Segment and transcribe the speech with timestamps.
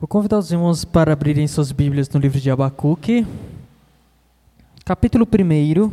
[0.00, 3.26] Vou convidar os irmãos para abrirem suas Bíblias no livro de Abacuque,
[4.82, 5.92] capítulo 1.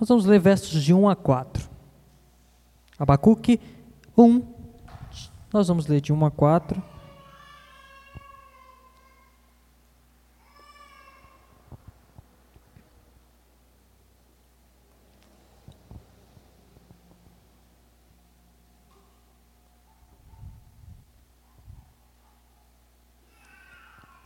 [0.00, 1.64] Nós vamos ler versos de 1 a 4.
[2.98, 3.60] Abacuque
[4.18, 4.42] 1,
[5.52, 6.82] nós vamos ler de 1 a 4.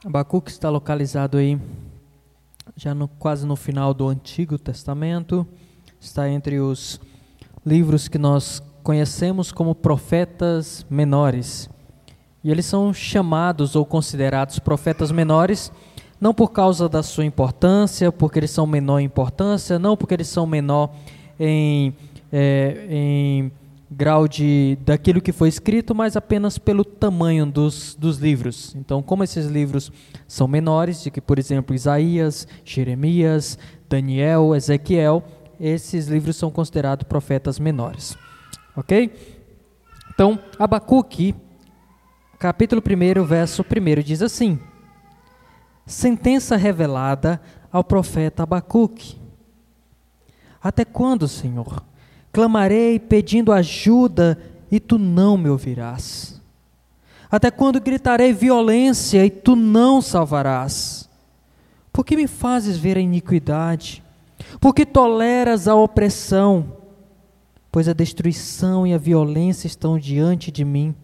[0.08, 1.60] Abacuque está localizado aí
[2.74, 5.46] já no, quase no final do Antigo Testamento,
[6.00, 6.98] está entre os
[7.62, 11.68] livros que nós conhecemos como profetas menores.
[12.42, 15.70] E eles são chamados ou considerados profetas menores
[16.18, 20.28] não por causa da sua importância, porque eles são menor em importância, não porque eles
[20.28, 20.88] são menor
[21.38, 21.94] em,
[22.32, 23.52] é, em
[23.90, 28.74] grau de daquilo que foi escrito, mas apenas pelo tamanho dos, dos livros.
[28.74, 29.90] Então, como esses livros
[30.26, 35.24] são menores, de que, por exemplo, Isaías, Jeremias, Daniel, Ezequiel,
[35.58, 38.16] esses livros são considerados profetas menores.
[38.76, 39.12] Ok?
[40.12, 41.34] Então, Abacuque,
[42.38, 44.58] capítulo 1, verso 1, diz assim:
[45.86, 47.40] Sentença revelada
[47.72, 49.18] ao profeta Abacuque.
[50.60, 51.87] Até quando, Senhor?
[52.38, 54.38] Clamarei pedindo ajuda
[54.70, 56.40] e tu não me ouvirás.
[57.28, 61.10] Até quando gritarei violência e tu não salvarás?
[61.92, 64.04] Por que me fazes ver a iniquidade?
[64.60, 66.76] Por que toleras a opressão?
[67.72, 70.94] Pois a destruição e a violência estão diante de mim.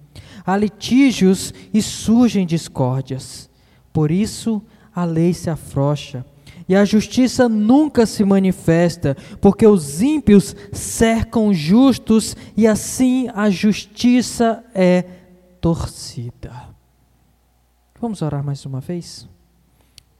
[0.47, 3.51] Há litígios e surgem discórdias.
[3.93, 4.63] Por isso
[4.95, 6.25] a lei se afrouxa
[6.69, 14.65] e a justiça nunca se manifesta, porque os ímpios cercam justos e assim a justiça
[14.75, 15.03] é
[15.61, 16.53] torcida.
[18.01, 19.29] Vamos orar mais uma vez?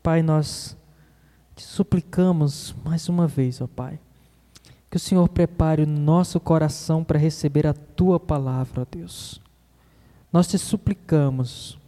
[0.03, 0.77] Pai, nós
[1.57, 3.99] te suplicamos mais uma vez, ó Pai,
[4.91, 9.41] que o Senhor prepare o nosso coração para receber a tua palavra, ó Deus.
[10.33, 11.79] Nós te suplicamos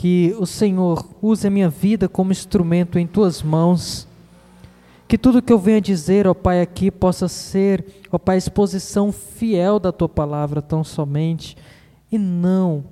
[0.00, 4.08] que o Senhor use a minha vida como instrumento em tuas mãos.
[5.06, 9.78] Que tudo que eu venha dizer, ó Pai, aqui possa ser, ó Pai, exposição fiel
[9.78, 11.54] da tua palavra tão somente,
[12.10, 12.82] e não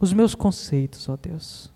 [0.00, 1.72] os meus conceitos, ó Deus.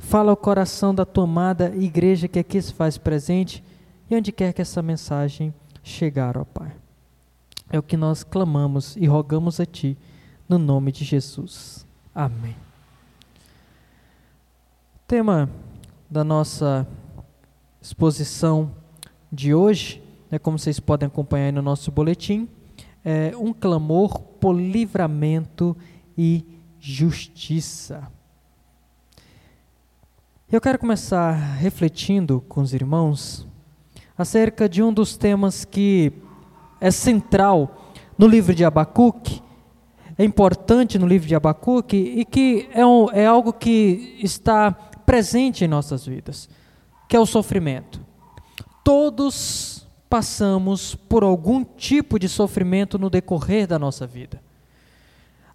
[0.00, 3.62] Fala ao coração da tua amada igreja que aqui se faz presente
[4.10, 6.72] e onde quer que essa mensagem chegar, ó Pai.
[7.70, 9.96] É o que nós clamamos e rogamos a Ti,
[10.48, 11.86] no nome de Jesus.
[12.12, 12.67] Amém
[15.08, 15.48] tema
[16.10, 16.86] da nossa
[17.80, 18.70] exposição
[19.32, 22.46] de hoje, né, como vocês podem acompanhar aí no nosso boletim,
[23.02, 25.74] é um clamor por livramento
[26.16, 26.44] e
[26.78, 28.06] justiça.
[30.52, 33.48] Eu quero começar refletindo com os irmãos
[34.16, 36.12] acerca de um dos temas que
[36.82, 39.42] é central no livro de Abacuque,
[40.18, 44.76] é importante no livro de Abacuque e que é, um, é algo que está
[45.08, 46.50] presente em nossas vidas,
[47.08, 47.98] que é o sofrimento.
[48.84, 54.42] Todos passamos por algum tipo de sofrimento no decorrer da nossa vida.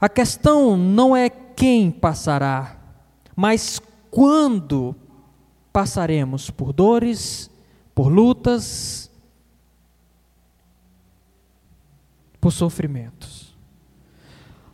[0.02, 2.78] A questão não é quem passará,
[3.36, 4.96] mas quando
[5.72, 7.48] passaremos por dores,
[7.94, 9.08] por lutas,
[12.42, 13.56] por sofrimentos.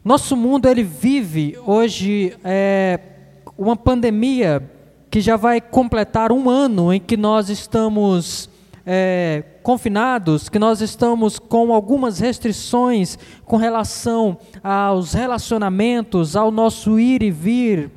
[0.05, 3.18] Nosso mundo ele vive hoje é,
[3.57, 4.61] uma pandemia
[5.09, 8.49] que já vai completar um ano em que nós estamos
[8.85, 17.23] é, confinados, que nós estamos com algumas restrições com relação aos relacionamentos, ao nosso ir
[17.23, 17.91] e vir.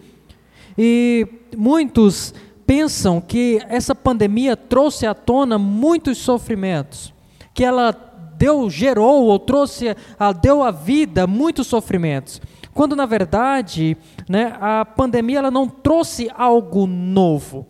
[0.77, 1.27] E
[1.57, 2.35] muitos
[2.67, 7.13] pensam que essa pandemia trouxe à tona muitos sofrimentos,
[7.53, 7.93] que ela
[8.37, 9.95] deu, gerou ou trouxe,
[10.41, 12.41] deu à vida muitos sofrimentos
[12.75, 13.97] quando na verdade
[14.29, 17.67] né, a pandemia ela não trouxe algo novo.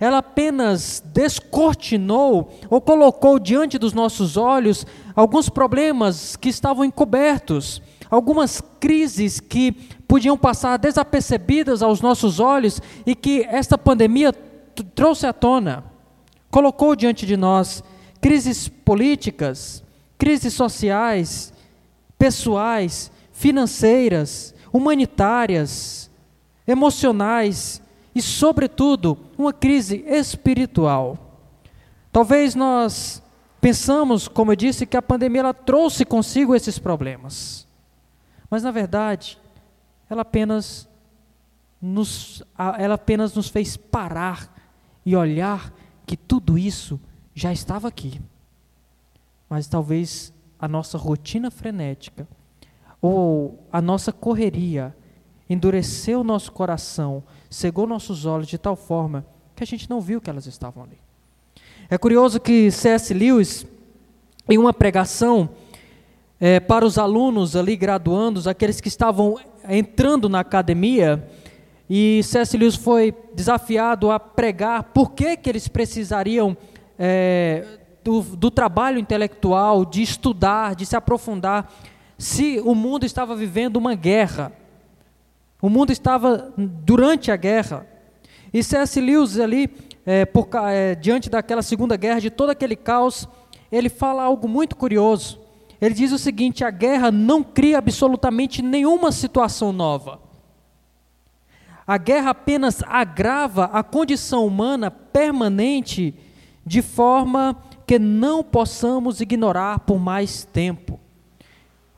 [0.00, 8.60] Ela apenas descortinou ou colocou diante dos nossos olhos alguns problemas que estavam encobertos, algumas
[8.80, 9.72] crises que
[10.08, 14.32] podiam passar desapercebidas aos nossos olhos e que esta pandemia
[14.94, 15.84] trouxe à tona,
[16.50, 17.82] colocou diante de nós
[18.20, 19.82] crises políticas,
[20.16, 21.52] crises sociais,
[22.16, 23.10] pessoais,
[23.42, 26.08] financeiras, humanitárias,
[26.64, 27.82] emocionais
[28.14, 31.18] e, sobretudo, uma crise espiritual.
[32.12, 33.20] Talvez nós
[33.60, 37.66] pensamos, como eu disse, que a pandemia ela trouxe consigo esses problemas.
[38.48, 39.36] Mas na verdade,
[40.08, 40.88] ela apenas
[41.80, 42.44] nos,
[42.78, 44.54] ela apenas nos fez parar
[45.04, 45.74] e olhar
[46.06, 47.00] que tudo isso
[47.34, 48.20] já estava aqui.
[49.50, 52.28] Mas talvez a nossa rotina frenética
[53.02, 54.94] ou a nossa correria
[55.50, 59.26] endureceu o nosso coração, cegou nossos olhos de tal forma
[59.56, 60.98] que a gente não viu que elas estavam ali.
[61.90, 63.12] É curioso que C.S.
[63.12, 63.66] Lewis,
[64.48, 65.50] em uma pregação
[66.40, 69.38] é, para os alunos ali graduandos, aqueles que estavam
[69.68, 71.28] entrando na academia,
[71.90, 72.56] e C.S.
[72.56, 76.56] Lewis foi desafiado a pregar por que, que eles precisariam
[76.98, 81.70] é, do, do trabalho intelectual, de estudar, de se aprofundar,
[82.22, 84.52] se o mundo estava vivendo uma guerra.
[85.60, 87.84] O mundo estava durante a guerra.
[88.54, 89.00] E C.S.
[89.00, 89.68] Lewis ali,
[90.06, 93.28] é, por, é, diante daquela segunda guerra, de todo aquele caos,
[93.72, 95.40] ele fala algo muito curioso.
[95.80, 100.20] Ele diz o seguinte: a guerra não cria absolutamente nenhuma situação nova.
[101.84, 106.14] A guerra apenas agrava a condição humana permanente
[106.64, 111.01] de forma que não possamos ignorar por mais tempo.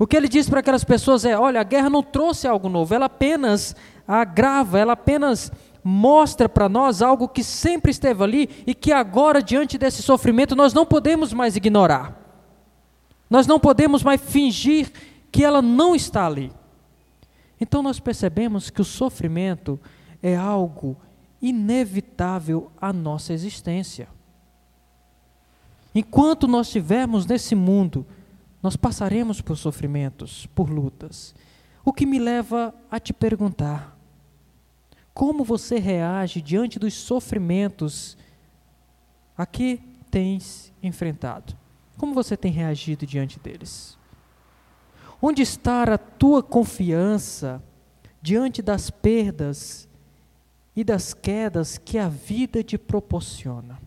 [0.05, 2.93] O que ele diz para aquelas pessoas é: olha, a guerra não trouxe algo novo,
[2.93, 3.75] ela apenas
[4.07, 5.51] agrava, ela apenas
[5.83, 10.75] mostra para nós algo que sempre esteve ali e que agora, diante desse sofrimento, nós
[10.75, 12.21] não podemos mais ignorar.
[13.31, 14.93] Nós não podemos mais fingir
[15.33, 16.53] que ela não está ali.
[17.59, 19.81] Então nós percebemos que o sofrimento
[20.23, 20.99] é algo
[21.41, 24.07] inevitável à nossa existência.
[25.95, 28.07] Enquanto nós estivermos nesse mundo,
[28.65, 31.35] nós passaremos por sofrimentos, por lutas.
[31.85, 33.95] O que me leva a te perguntar:
[35.13, 38.17] como você reage diante dos sofrimentos
[39.37, 41.55] a que tens enfrentado?
[41.99, 43.99] Como você tem reagido diante deles?
[45.21, 47.63] Onde está a tua confiança
[48.23, 49.87] diante das perdas
[50.75, 53.79] e das quedas que a vida te proporciona?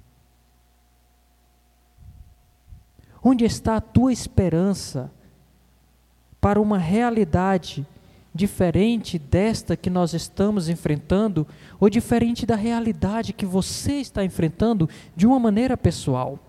[3.23, 5.11] Onde está a tua esperança
[6.39, 7.85] para uma realidade
[8.33, 11.47] diferente desta que nós estamos enfrentando,
[11.79, 16.39] ou diferente da realidade que você está enfrentando de uma maneira pessoal?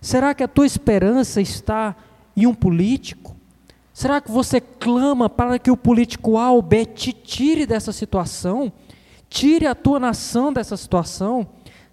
[0.00, 1.96] Será que a tua esperança está
[2.36, 3.36] em um político?
[3.92, 8.72] Será que você clama para que o político A ou B te tire dessa situação?
[9.28, 11.46] Tire a tua nação dessa situação?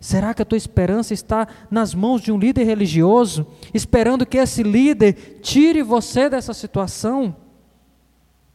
[0.06, 4.62] Será que a tua esperança está nas mãos de um líder religioso, esperando que esse
[4.62, 7.36] líder tire você dessa situação?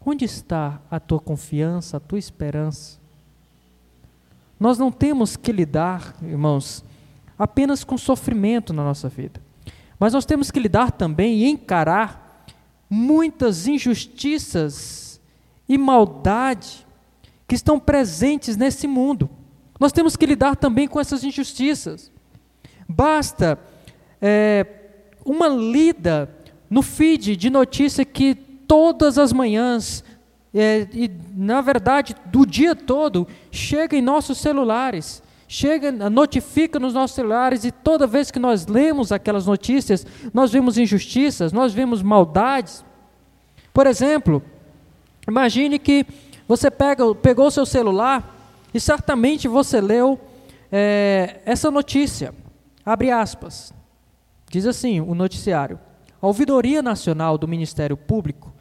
[0.06, 3.00] Onde está a tua confiança, a tua esperança?
[4.60, 6.84] Nós não temos que lidar, irmãos,
[7.36, 9.42] apenas com sofrimento na nossa vida,
[9.98, 12.46] mas nós temos que lidar também e encarar
[12.88, 15.20] muitas injustiças
[15.68, 16.86] e maldade
[17.48, 19.28] que estão presentes nesse mundo.
[19.80, 22.12] Nós temos que lidar também com essas injustiças.
[22.86, 23.58] Basta
[24.20, 24.66] é,
[25.24, 26.28] uma lida
[26.68, 30.04] no feed de notícia que todas as manhãs,
[30.52, 37.14] é, e na verdade do dia todo, chega em nossos celulares, chega, notifica nos nossos
[37.14, 42.84] celulares, e toda vez que nós lemos aquelas notícias, nós vemos injustiças, nós vemos maldades.
[43.72, 44.42] Por exemplo,
[45.26, 46.04] imagine que
[46.46, 48.39] você pega, pegou o seu celular
[48.72, 50.18] e certamente você leu
[50.70, 52.34] é, essa notícia.
[52.84, 53.72] Abre aspas.
[54.50, 55.78] Diz assim o noticiário.
[56.20, 58.52] A Ouvidoria Nacional do Ministério Público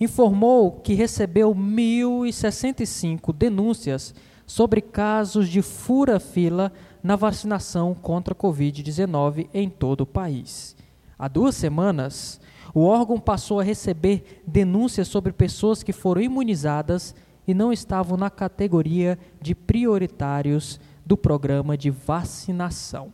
[0.00, 4.14] informou que recebeu 1.065 denúncias
[4.46, 10.76] sobre casos de fura-fila na vacinação contra a Covid-19 em todo o país.
[11.18, 12.40] Há duas semanas,
[12.74, 17.14] o órgão passou a receber denúncias sobre pessoas que foram imunizadas
[17.46, 23.12] e não estavam na categoria de prioritários do programa de vacinação.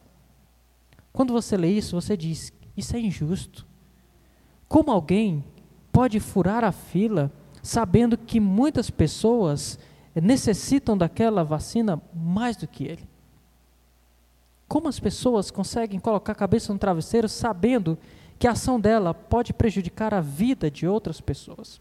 [1.13, 3.67] Quando você lê isso, você diz: isso é injusto.
[4.69, 5.45] Como alguém
[5.93, 9.79] pode furar a fila sabendo que muitas pessoas
[10.15, 13.09] necessitam daquela vacina mais do que ele?
[14.69, 17.97] Como as pessoas conseguem colocar a cabeça no travesseiro sabendo
[18.39, 21.81] que a ação dela pode prejudicar a vida de outras pessoas?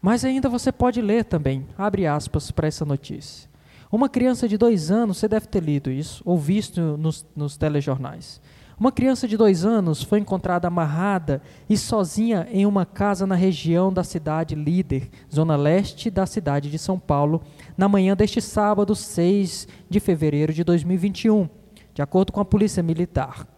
[0.00, 3.48] Mas ainda você pode ler também, abre aspas para essa notícia.
[3.90, 8.40] Uma criança de dois anos, você deve ter lido isso, ou visto nos, nos telejornais.
[8.78, 13.90] Uma criança de dois anos foi encontrada amarrada e sozinha em uma casa na região
[13.90, 17.40] da cidade Líder, zona leste da cidade de São Paulo,
[17.74, 21.48] na manhã deste sábado, 6 de fevereiro de 2021,
[21.94, 23.48] de acordo com a Polícia Militar.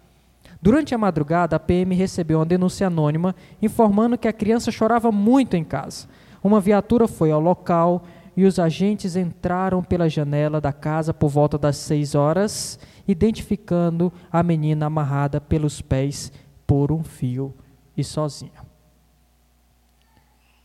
[0.62, 5.56] Durante a madrugada, a PM recebeu uma denúncia anônima informando que a criança chorava muito
[5.56, 6.06] em casa.
[6.42, 8.04] Uma viatura foi ao local,
[8.36, 14.42] e os agentes entraram pela janela da casa por volta das seis horas, identificando a
[14.44, 16.30] menina amarrada pelos pés
[16.64, 17.52] por um fio
[17.96, 18.64] e sozinha.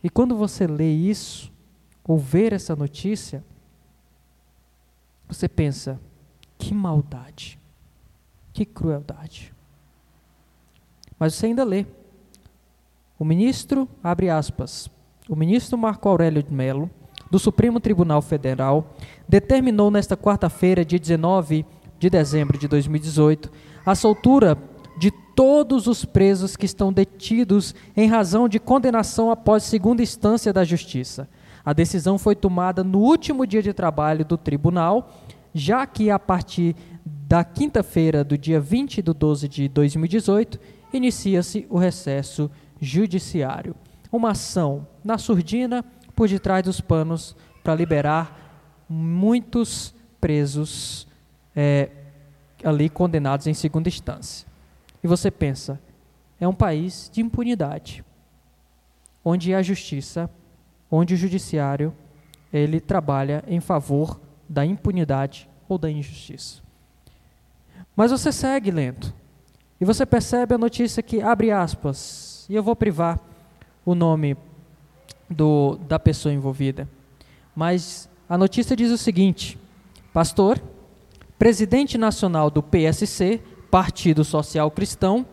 [0.04, 1.52] E quando você lê isso,
[2.06, 3.42] ou ver essa notícia,
[5.26, 5.98] você pensa:
[6.56, 7.58] que maldade,
[8.52, 9.52] que crueldade.
[11.18, 11.86] Mas você ainda lê.
[13.18, 14.88] O ministro, abre aspas,
[15.28, 16.90] o ministro Marco Aurélio de Mello,
[17.30, 18.94] do Supremo Tribunal Federal,
[19.28, 21.64] determinou nesta quarta-feira, dia 19
[21.98, 23.50] de dezembro de 2018,
[23.86, 24.58] a soltura
[24.98, 30.62] de todos os presos que estão detidos em razão de condenação após segunda instância da
[30.62, 31.28] Justiça.
[31.64, 35.10] A decisão foi tomada no último dia de trabalho do tribunal,
[35.54, 40.60] já que a partir da quinta-feira do dia 20 de 12 de 2018,
[40.92, 42.50] inicia-se o recesso
[42.80, 43.74] judiciário.
[44.14, 51.08] Uma ação na surdina por detrás dos panos para liberar muitos presos
[51.56, 51.90] é,
[52.62, 54.46] ali condenados em segunda instância.
[55.02, 55.80] E você pensa,
[56.38, 58.04] é um país de impunidade,
[59.24, 60.30] onde a justiça,
[60.88, 61.92] onde o judiciário,
[62.52, 66.62] ele trabalha em favor da impunidade ou da injustiça.
[67.96, 69.12] Mas você segue lendo.
[69.80, 73.33] E você percebe a notícia que abre aspas, e eu vou privar
[73.84, 74.36] o nome
[75.28, 76.88] do, da pessoa envolvida.
[77.54, 79.58] Mas a notícia diz o seguinte:
[80.12, 80.60] Pastor,
[81.38, 85.26] presidente nacional do PSC, Partido Social Cristão,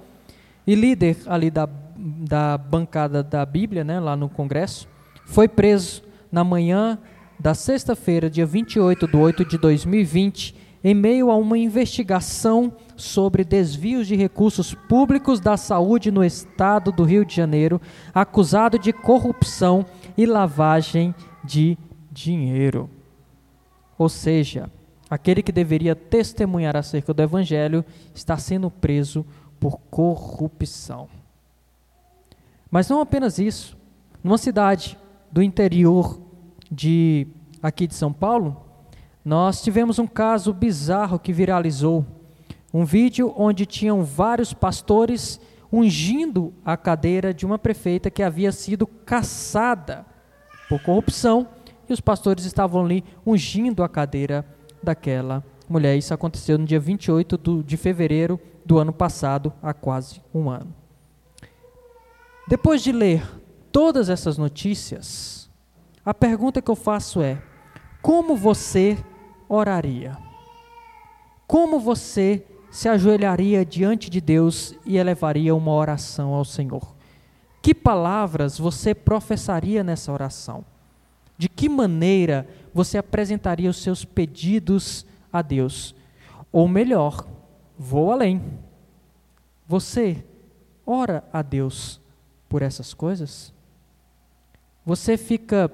[0.65, 4.88] e líder ali da, da bancada da Bíblia, né, lá no Congresso,
[5.25, 7.00] foi preso na manhã
[7.39, 14.08] da sexta-feira, dia 28 de 8 de 2020, em meio a uma investigação sobre desvios
[14.08, 17.81] de recursos públicos da saúde no estado do Rio de Janeiro,
[18.13, 19.86] acusado de corrupção
[20.17, 21.77] e lavagem de
[22.12, 22.89] dinheiro.
[23.98, 24.70] Ou seja,
[25.10, 29.25] aquele que deveria testemunhar acerca do Evangelho está sendo preso
[29.60, 31.08] por corrupção.
[32.70, 33.77] Mas não apenas isso.
[34.24, 34.98] Numa cidade
[35.31, 36.20] do interior
[36.72, 37.27] de
[37.62, 38.63] aqui de São Paulo,
[39.24, 42.05] nós tivemos um caso bizarro que viralizou.
[42.73, 45.39] Um vídeo onde tinham vários pastores
[45.71, 50.05] ungindo a cadeira de uma prefeita que havia sido caçada
[50.67, 51.47] por corrupção
[51.89, 54.45] e os pastores estavam ali ungindo a cadeira
[54.81, 55.97] daquela mulher.
[55.97, 60.73] Isso aconteceu no dia 28 do, de fevereiro do ano passado, há quase um ano.
[62.47, 63.25] Depois de ler
[63.71, 65.49] todas essas notícias,
[66.05, 67.41] a pergunta que eu faço é:
[68.01, 68.97] como você
[69.47, 70.17] oraria?
[71.47, 76.95] Como você se ajoelharia diante de Deus e elevaria uma oração ao Senhor?
[77.61, 80.65] Que palavras você professaria nessa oração?
[81.37, 85.93] De que maneira você apresentaria os seus pedidos a Deus?
[86.51, 87.27] Ou melhor,
[87.77, 88.41] vou além.
[89.67, 90.25] Você
[90.85, 92.01] ora a Deus
[92.47, 93.53] por essas coisas?
[94.85, 95.71] Você fica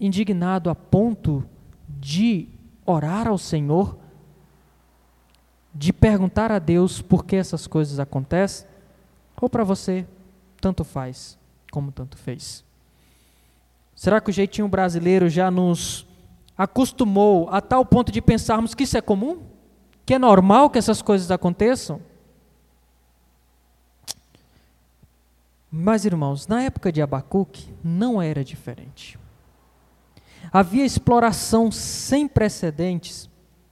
[0.00, 1.44] indignado a ponto
[1.88, 2.48] de
[2.84, 3.98] orar ao Senhor,
[5.74, 8.66] de perguntar a Deus por que essas coisas acontecem,
[9.40, 10.06] ou para você,
[10.60, 11.36] tanto faz
[11.70, 12.64] como tanto fez?
[13.94, 16.06] Será que o jeitinho brasileiro já nos
[16.56, 19.42] acostumou a tal ponto de pensarmos que isso é comum?
[20.06, 22.00] Que é normal que essas coisas aconteçam?
[25.70, 29.18] Mas, irmãos, na época de Abacuque não era diferente.
[30.52, 33.28] Havia exploração sem precedentes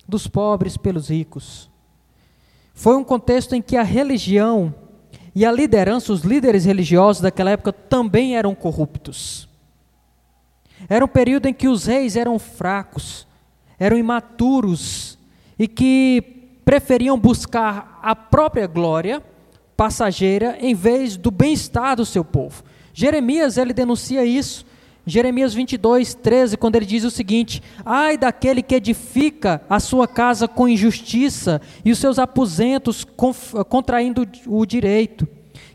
[0.09, 1.71] dos pobres pelos ricos.
[2.75, 4.75] Foi um contexto em que a religião
[5.35, 9.49] e a liderança, os líderes religiosos daquela época também eram corruptos.
[10.88, 13.26] Era um período em que os reis eram fracos,
[13.79, 15.19] eram imaturos
[15.59, 19.23] e que preferiam buscar a própria glória
[19.76, 22.62] passageira em vez do bem-estar do seu povo.
[22.93, 24.67] Jeremias ele denuncia isso
[25.04, 30.47] Jeremias 22, 13, quando ele diz o seguinte: Ai daquele que edifica a sua casa
[30.47, 33.04] com injustiça e os seus aposentos
[33.68, 35.26] contraindo o direito,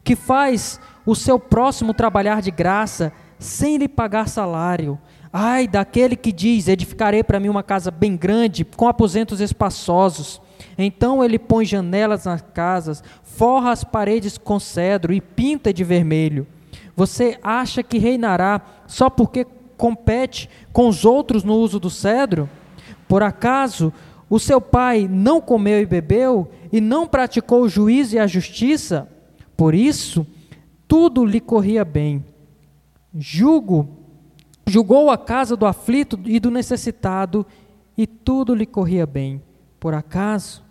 [0.03, 4.97] que faz o seu próximo trabalhar de graça sem lhe pagar salário.
[5.31, 10.41] Ai daquele que diz: Edificarei para mim uma casa bem grande, com aposentos espaçosos.
[10.77, 16.47] Então ele põe janelas nas casas, forra as paredes com cedro e pinta de vermelho
[16.97, 19.45] você acha que reinará só porque
[19.77, 22.49] compete com os outros no uso do cedro?
[23.07, 23.93] Por acaso
[24.27, 29.07] o seu pai não comeu e bebeu e não praticou o juízo e a justiça?
[29.55, 30.25] Por isso,
[30.87, 32.25] tudo lhe corria bem.
[33.15, 33.87] Julgo
[34.67, 37.45] julgou a casa do aflito e do necessitado,
[37.97, 39.41] e tudo lhe corria bem.
[39.79, 40.63] Por acaso,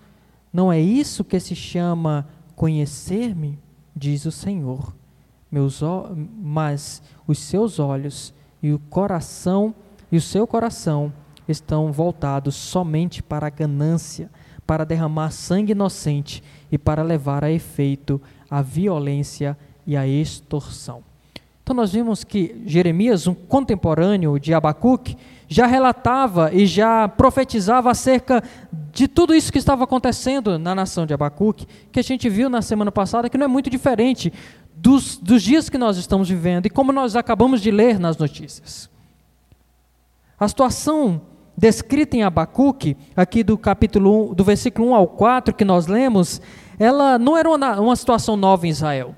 [0.53, 3.59] não é isso que se chama conhecer-me?
[3.95, 4.95] Diz o Senhor.
[5.51, 5.81] Meus,
[6.43, 9.75] mas os seus olhos e o coração
[10.11, 11.13] e o seu coração
[11.49, 14.31] estão voltados somente para a ganância,
[14.67, 21.03] para derramar sangue inocente e para levar a efeito a violência e a extorsão.
[21.63, 25.17] Então nós vimos que Jeremias, um contemporâneo de Abacuque,
[25.49, 28.43] já relatava e já profetizava acerca
[28.93, 32.63] de tudo isso que estava acontecendo na nação de Abacuque, que a gente viu na
[32.63, 34.33] semana passada, que não é muito diferente
[34.77, 38.91] dos, dos dias que nós estamos vivendo e como nós acabamos de ler nas notícias.
[40.39, 41.23] A situação
[41.57, 46.43] descrita em Abacuque, aqui do capítulo 1, do versículo 1 ao 4 que nós lemos,
[46.79, 49.17] ela não era uma, uma situação nova em Israel.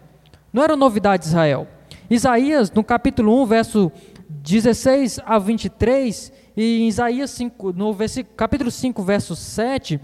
[0.52, 1.66] Não era novidade de Israel.
[2.08, 3.92] Isaías, no capítulo 1, verso
[4.28, 7.94] 16 a 23, e em Isaías 5, no
[8.36, 10.00] capítulo 5, verso 7,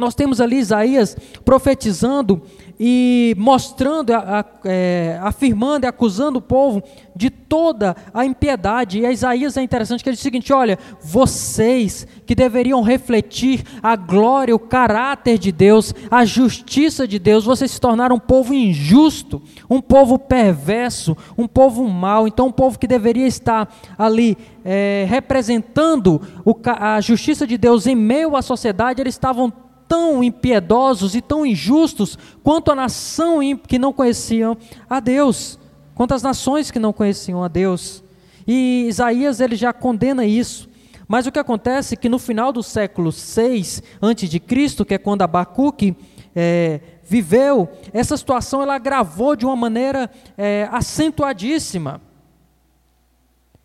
[0.00, 2.42] nós temos ali Isaías profetizando
[2.82, 6.82] e mostrando, a, a, é, afirmando e acusando o povo
[7.14, 9.00] de toda a impiedade.
[9.00, 13.64] E a Isaías é interessante que ele diz o seguinte: olha, vocês que deveriam refletir
[13.82, 18.54] a glória, o caráter de Deus, a justiça de Deus, vocês se tornaram um povo
[18.54, 22.26] injusto, um povo perverso, um povo mau.
[22.26, 27.94] Então, um povo que deveria estar ali é, representando o, a justiça de Deus em
[27.94, 29.52] meio à sociedade, eles estavam
[29.90, 34.56] tão impiedosos e tão injustos quanto a nação que não conheciam
[34.88, 35.58] a Deus,
[35.96, 38.00] quanto as nações que não conheciam a Deus.
[38.46, 40.70] E Isaías ele já condena isso.
[41.08, 44.94] Mas o que acontece é que no final do século 6 antes de Cristo, que
[44.94, 45.96] é quando Abacuque
[46.36, 52.00] é, viveu, essa situação ela agravou de uma maneira é, acentuadíssima.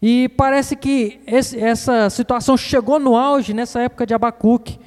[0.02, 4.80] E parece que esse, essa situação chegou no auge nessa época de Abacuque.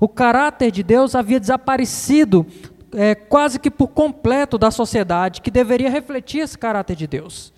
[0.00, 2.46] O caráter de Deus havia desaparecido
[2.92, 7.52] é, quase que por completo da sociedade, que deveria refletir esse caráter de Deus.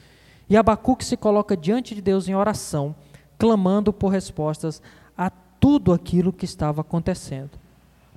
[0.51, 2.97] E Abacuque se coloca diante de Deus em oração,
[3.39, 4.83] clamando por respostas
[5.17, 7.51] a tudo aquilo que estava acontecendo.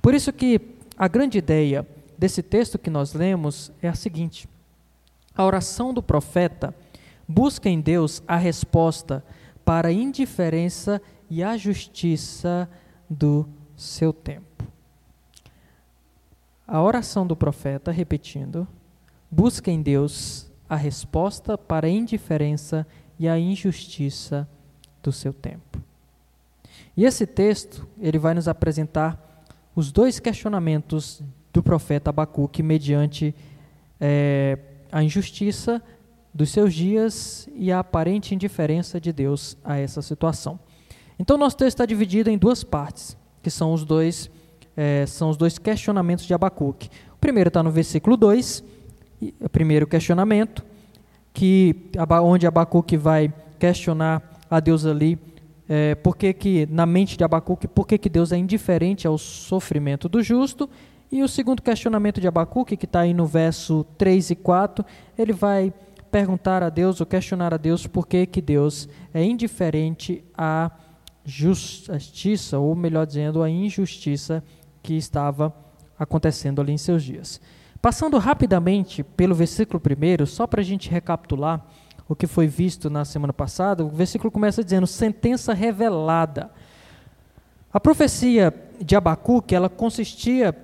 [0.02, 0.60] Por isso que
[0.98, 1.86] a grande ideia
[2.18, 4.48] desse texto que nós lemos é a seguinte:
[5.36, 6.74] a oração do profeta
[7.28, 9.24] busca em Deus a resposta
[9.64, 12.68] para a indiferença e a justiça
[13.08, 14.64] do seu tempo.
[16.66, 18.66] A oração do profeta, repetindo,
[19.30, 22.86] busca em Deus a resposta para a indiferença
[23.18, 24.48] e a injustiça
[25.02, 25.80] do seu tempo.
[26.96, 29.44] E esse texto, ele vai nos apresentar
[29.76, 33.34] os dois questionamentos do profeta Abacuque mediante
[34.00, 34.58] é,
[34.90, 35.82] a injustiça
[36.34, 40.58] dos seus dias e a aparente indiferença de Deus a essa situação.
[41.18, 44.28] Então, nosso texto está dividido em duas partes que são os dois,
[44.76, 46.90] é, são os dois questionamentos de Abacuque.
[47.14, 48.64] O primeiro está no versículo 2,
[49.40, 50.64] o primeiro questionamento,
[51.32, 51.76] que,
[52.24, 55.16] onde Abacuque vai questionar a Deus ali,
[55.68, 59.16] é, por que, que na mente de Abacuque, por que, que Deus é indiferente ao
[59.16, 60.68] sofrimento do justo,
[61.12, 64.84] e o segundo questionamento de Abacuque, que está aí no verso 3 e 4,
[65.16, 65.72] ele vai
[66.10, 70.68] perguntar a Deus, ou questionar a Deus, por que, que Deus é indiferente a
[71.26, 74.42] justiça, ou melhor dizendo, a injustiça
[74.80, 75.52] que estava
[75.98, 77.40] acontecendo ali em seus dias.
[77.82, 81.66] Passando rapidamente pelo versículo primeiro, só para a gente recapitular
[82.08, 86.50] o que foi visto na semana passada, o versículo começa dizendo: sentença revelada.
[87.72, 90.56] A profecia de Abacuque, ela consistia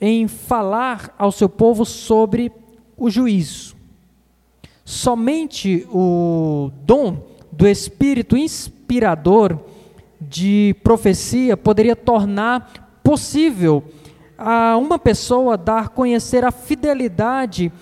[0.00, 2.52] em falar ao seu povo sobre
[2.96, 3.74] o juízo.
[4.84, 9.58] Somente o dom do Espírito inspirador
[10.20, 13.84] de profecia poderia tornar possível
[14.38, 17.72] a uma pessoa dar conhecer a fidelidade,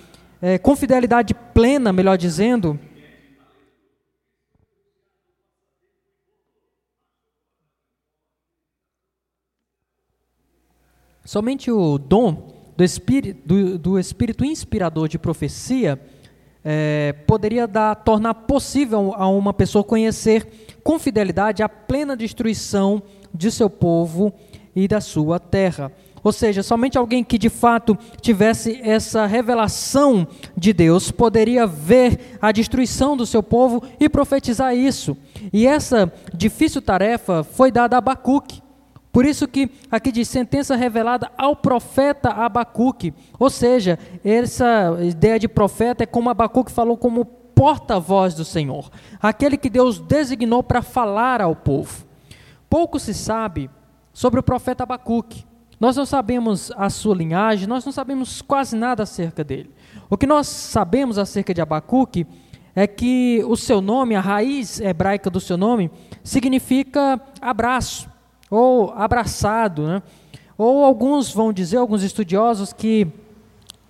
[0.40, 2.78] é, com fidelidade plena, melhor dizendo,
[11.24, 15.98] Somente o dom do espírito, do, do espírito inspirador de profecia
[16.64, 20.46] é, poderia dar, tornar possível a uma pessoa conhecer
[20.82, 24.32] com fidelidade a plena destruição de seu povo
[24.74, 25.92] e da sua terra.
[26.22, 32.50] Ou seja, somente alguém que de fato tivesse essa revelação de Deus poderia ver a
[32.50, 35.14] destruição do seu povo e profetizar isso.
[35.52, 38.63] E essa difícil tarefa foi dada a Abacuque.
[39.14, 43.14] Por isso que aqui diz sentença revelada ao profeta Abacuque.
[43.38, 48.90] Ou seja, essa ideia de profeta é como Abacuque falou como porta-voz do Senhor,
[49.22, 52.04] aquele que Deus designou para falar ao povo.
[52.68, 53.70] Pouco se sabe
[54.12, 55.46] sobre o profeta Abacuque.
[55.78, 59.70] Nós não sabemos a sua linhagem, nós não sabemos quase nada acerca dele.
[60.10, 62.26] O que nós sabemos acerca de Abacuque
[62.74, 65.88] é que o seu nome, a raiz hebraica do seu nome,
[66.24, 68.12] significa abraço
[68.54, 70.02] ou abraçado, né?
[70.56, 73.08] Ou alguns vão dizer, alguns estudiosos, que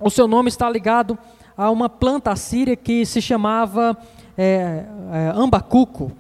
[0.00, 1.18] o seu nome está ligado
[1.56, 3.96] a uma planta assíria que se chamava
[4.36, 6.12] é, é, ambacuco.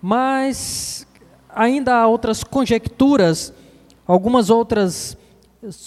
[0.00, 1.06] Mas
[1.48, 3.52] ainda há outras conjecturas,
[4.06, 5.16] algumas outras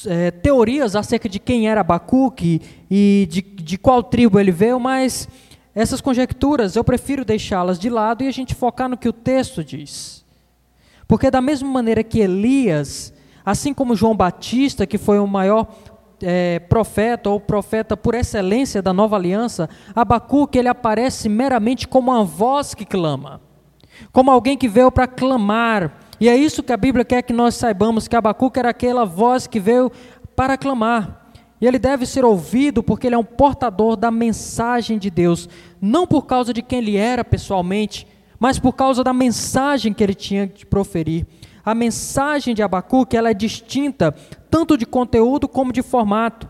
[0.06, 5.30] é, teorias acerca de quem era Abacuque e de, de qual tribo ele veio, mas
[5.74, 9.64] essas conjecturas eu prefiro deixá-las de lado e a gente focar no que o texto
[9.64, 10.21] diz.
[11.12, 13.14] Porque, da mesma maneira que Elias,
[13.46, 15.68] assim como João Batista, que foi o maior
[16.24, 22.24] é, profeta ou profeta por excelência da nova aliança, Abacuque ele aparece meramente como uma
[22.24, 23.42] voz que clama,
[24.14, 26.00] como alguém que veio para clamar.
[26.18, 29.48] E é isso que a Bíblia quer que nós saibamos: que Abacuque era aquela voz
[29.48, 29.92] que veio
[30.34, 31.34] para clamar.
[31.60, 35.50] E ele deve ser ouvido porque ele é um portador da mensagem de Deus,
[35.82, 38.08] não por causa de quem ele era pessoalmente,
[38.42, 41.28] mas por causa da mensagem que ele tinha de proferir.
[41.64, 44.12] A mensagem de Abacuque ela é distinta
[44.50, 46.50] tanto de conteúdo como de formato.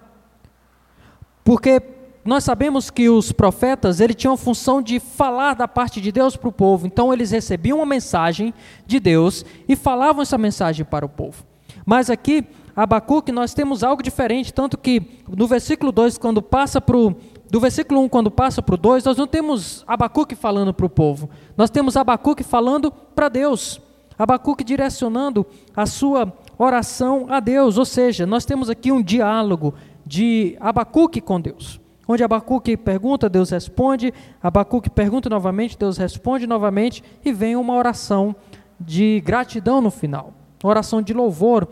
[1.43, 1.81] Porque
[2.23, 6.37] nós sabemos que os profetas ele tinham a função de falar da parte de Deus
[6.37, 6.87] para o povo.
[6.87, 8.53] Então eles recebiam uma mensagem
[8.87, 11.43] de Deus e falavam essa mensagem para o povo.
[11.85, 16.95] Mas aqui Abacuque, nós temos algo diferente, tanto que no versículo 2, quando passa para
[16.97, 17.15] o.
[17.51, 20.89] Do versículo 1, quando passa para o 2, nós não temos Abacuque falando para o
[20.89, 23.81] povo, nós temos Abacuque falando para Deus.
[24.17, 29.73] Abacuque direcionando a sua oração a Deus, ou seja, nós temos aqui um diálogo
[30.05, 37.03] de Abacuque com Deus, onde Abacuque pergunta, Deus responde, Abacuque pergunta novamente, Deus responde novamente,
[37.25, 38.33] e vem uma oração
[38.79, 40.33] de gratidão no final,
[40.63, 41.67] uma oração de louvor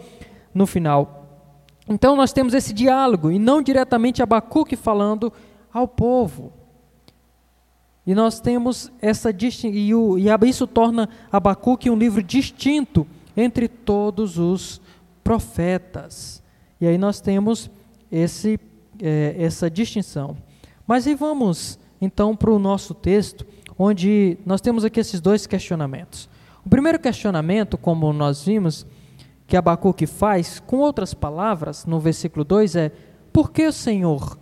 [0.54, 1.16] no final.
[1.88, 5.32] Então nós temos esse diálogo, e não diretamente Abacuque falando
[5.74, 6.54] ao povo.
[8.06, 13.06] E nós temos essa e, o, e isso torna Abacuque um livro distinto
[13.38, 14.82] entre todos os
[15.24, 16.42] profetas.
[16.82, 17.70] E aí nós temos
[18.12, 18.60] esse,
[19.02, 20.36] é, essa distinção.
[20.88, 23.46] Mas aí vamos então para o nosso texto,
[23.78, 26.28] onde nós temos aqui esses dois questionamentos.
[26.66, 28.86] O primeiro questionamento, como nós vimos,
[29.46, 32.92] que Abacuque faz, com outras palavras, no versículo 2 é:
[33.32, 34.38] Por que, Senhor,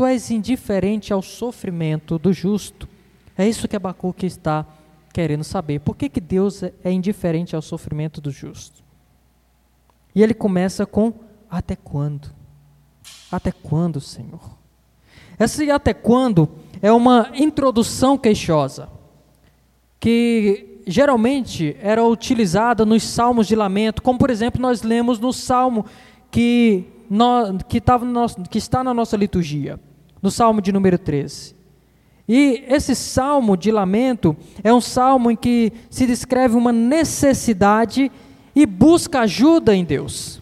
[0.00, 2.88] tu és indiferente ao sofrimento do justo?
[3.36, 4.64] É isso que Abacuque está
[5.12, 5.80] querendo saber.
[5.80, 8.82] Por que, que Deus é indiferente ao sofrimento do justo?
[10.14, 11.12] E ele começa com:
[11.50, 12.30] Até quando?
[13.30, 14.40] Até quando, Senhor?
[15.38, 16.48] Esse até quando
[16.80, 18.88] é uma introdução queixosa,
[20.00, 25.84] que geralmente era utilizada nos salmos de lamento, como por exemplo nós lemos no salmo
[26.30, 29.78] que, no, que, no que está na nossa liturgia,
[30.22, 31.54] no salmo de número 13.
[32.28, 38.10] E esse salmo de lamento é um salmo em que se descreve uma necessidade
[38.54, 40.40] e busca ajuda em Deus.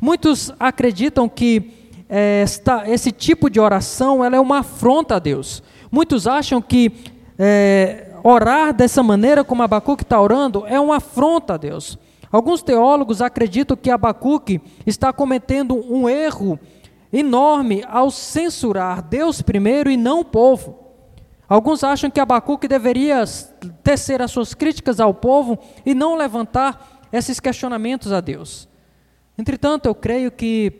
[0.00, 1.70] Muitos acreditam que
[2.08, 5.62] é, esta, esse tipo de oração ela é uma afronta a Deus.
[5.90, 6.92] Muitos acham que
[7.38, 11.98] é, orar dessa maneira como Abacuque está orando é uma afronta a Deus.
[12.30, 16.58] Alguns teólogos acreditam que Abacuque está cometendo um erro
[17.12, 20.88] enorme ao censurar Deus primeiro e não o povo.
[21.48, 23.24] Alguns acham que Abacuque deveria
[23.82, 28.68] tecer as suas críticas ao povo e não levantar esses questionamentos a Deus.
[29.36, 30.72] Entretanto, eu creio que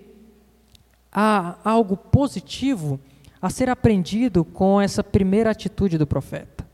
[1.11, 3.01] há algo positivo
[3.41, 6.67] a ser aprendido com essa primeira atitude do profeta.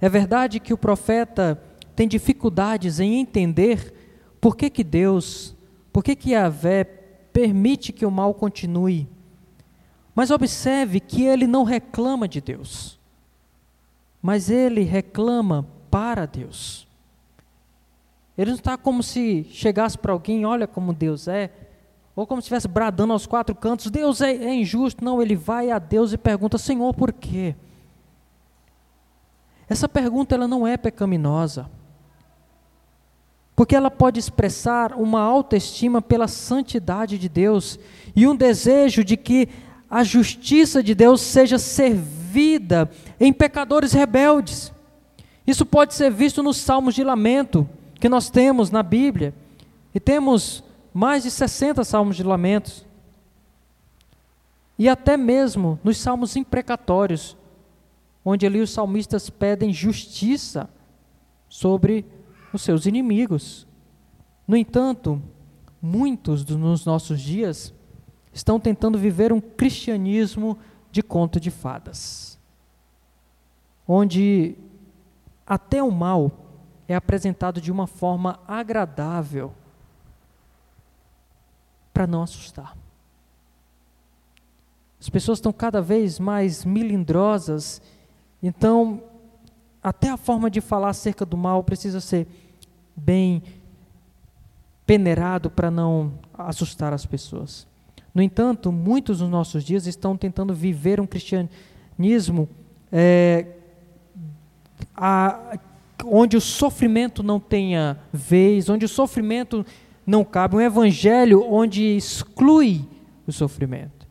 [0.00, 1.62] É verdade que o profeta
[1.94, 3.92] tem dificuldades em entender
[4.40, 5.54] por que, que Deus,
[5.92, 7.03] por que, que Yahvé
[7.34, 9.08] permite que o mal continue.
[10.14, 12.98] Mas observe que ele não reclama de Deus,
[14.22, 16.86] mas ele reclama para Deus.
[18.38, 21.50] Ele não está como se chegasse para alguém, olha como Deus é,
[22.14, 25.04] ou como se estivesse bradando aos quatro cantos, Deus é, é injusto.
[25.04, 27.56] Não, ele vai a Deus e pergunta, Senhor, por quê?
[29.68, 31.68] Essa pergunta ela não é pecaminosa,
[33.56, 37.78] porque ela pode expressar uma autoestima pela santidade de Deus
[38.14, 39.48] e um desejo de que
[39.88, 42.90] a justiça de Deus seja servida
[43.20, 44.72] em pecadores rebeldes.
[45.46, 47.68] Isso pode ser visto nos salmos de lamento
[48.00, 49.32] que nós temos na Bíblia,
[49.94, 52.84] e temos mais de 60 salmos de lamentos,
[54.78, 57.36] e até mesmo nos salmos imprecatórios,
[58.24, 60.68] onde ali os salmistas pedem justiça
[61.48, 62.04] sobre
[62.56, 63.66] os seus inimigos.
[64.46, 65.22] No entanto,
[65.80, 67.72] muitos nos nossos dias
[68.32, 70.58] estão tentando viver um cristianismo
[70.90, 72.38] de conto de fadas,
[73.86, 74.56] onde
[75.46, 76.30] até o mal
[76.86, 79.52] é apresentado de uma forma agradável
[81.92, 82.76] para não assustar.
[85.00, 87.80] As pessoas estão cada vez mais milindrosas,
[88.42, 89.02] então
[89.82, 92.26] até a forma de falar acerca do mal precisa ser
[92.96, 93.42] bem
[94.86, 97.66] peneirado para não assustar as pessoas.
[98.14, 102.48] No entanto, muitos dos nossos dias estão tentando viver um cristianismo
[102.92, 103.46] é,
[104.94, 105.58] a,
[106.04, 109.66] onde o sofrimento não tenha vez, onde o sofrimento
[110.06, 112.84] não cabe, um evangelho onde exclui
[113.26, 114.06] o sofrimento.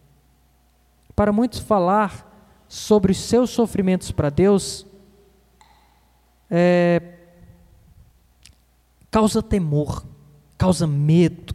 [1.16, 2.30] Para muitos, falar
[2.68, 4.86] sobre os seus sofrimentos para Deus
[6.50, 7.13] é,
[9.14, 10.04] causa temor,
[10.58, 11.54] causa medo.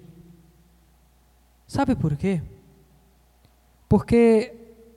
[1.66, 2.40] Sabe por quê?
[3.88, 4.54] Porque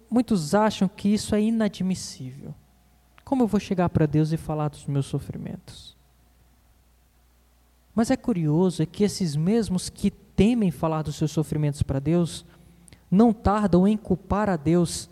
[0.08, 2.54] muitos acham que isso é inadmissível.
[3.26, 5.98] Como eu vou chegar para Deus e falar dos meus sofrimentos?
[7.96, 12.46] Mas é curioso é que esses mesmos que temem falar dos seus sofrimentos para Deus,
[13.10, 15.10] não tardam em culpar a Deus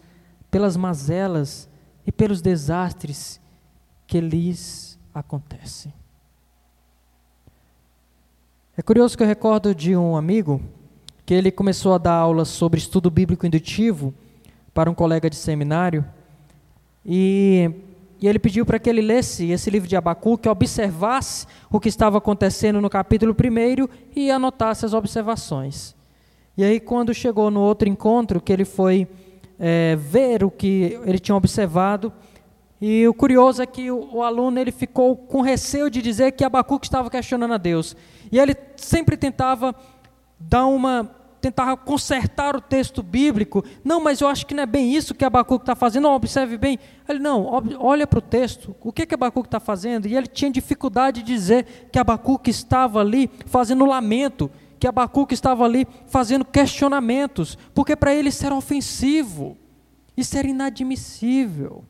[0.51, 1.67] pelas mazelas
[2.05, 3.41] e pelos desastres
[4.05, 5.98] que lhes acontecem.
[8.79, 10.61] É curioso que eu recordo de um amigo
[11.25, 14.13] que ele começou a dar aulas sobre estudo bíblico indutivo
[14.73, 16.05] para um colega de seminário
[17.05, 17.69] e
[18.21, 22.19] e ele pediu para que ele lesse esse livro de Abacuque, observasse o que estava
[22.19, 25.93] acontecendo no capítulo 1 e anotasse as observações.
[26.55, 29.09] E aí, quando chegou no outro encontro, que ele foi
[29.59, 32.13] é, ver o que ele tinha observado,
[32.81, 36.45] e o curioso é que o, o, aluno ele ficou com receio de dizer que
[36.45, 37.95] Abacuque estava questionando a Deus.
[38.31, 39.75] E ele sempre tentava
[40.39, 43.63] dar uma tentar consertar o texto bíblico.
[43.83, 46.03] Não, mas eu acho que não é bem isso que Abacuque está fazendo.
[46.03, 46.77] Não, observe bem.
[47.07, 47.45] Ele, não,
[47.79, 48.75] olha para o texto.
[48.81, 50.05] O que, que Abacuque está fazendo?
[50.05, 55.63] E ele tinha dificuldade de dizer que Abacuque estava ali fazendo lamento, que Abacuque estava
[55.63, 59.57] ali fazendo questionamentos, porque para ele isso era ofensivo,
[60.15, 61.83] isso era inadmissível.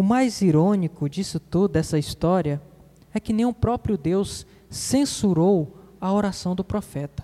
[0.00, 2.58] O mais irônico disso tudo, dessa história,
[3.12, 7.22] é que nem o próprio Deus censurou a oração do profeta.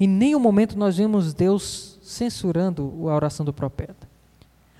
[0.00, 4.08] Em nenhum momento nós vemos Deus censurando a oração do profeta.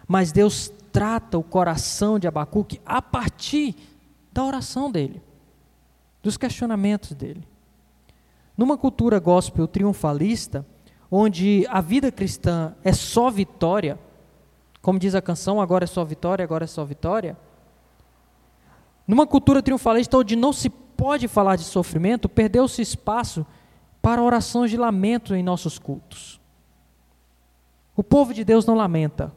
[0.09, 3.77] Mas Deus trata o coração de Abacuque a partir
[4.33, 5.21] da oração dele,
[6.23, 7.47] dos questionamentos dele.
[8.57, 10.65] Numa cultura gospel triunfalista,
[11.11, 13.99] onde a vida cristã é só vitória,
[14.85, 17.39] como diz a canção, agora é só vitória, agora é só vitória,
[19.09, 23.47] numa cultura triunfalista onde não se pode falar de sofrimento, perdeu-se espaço
[24.03, 26.39] para orações de lamento em nossos cultos.
[27.97, 29.33] O povo de Deus não lamenta,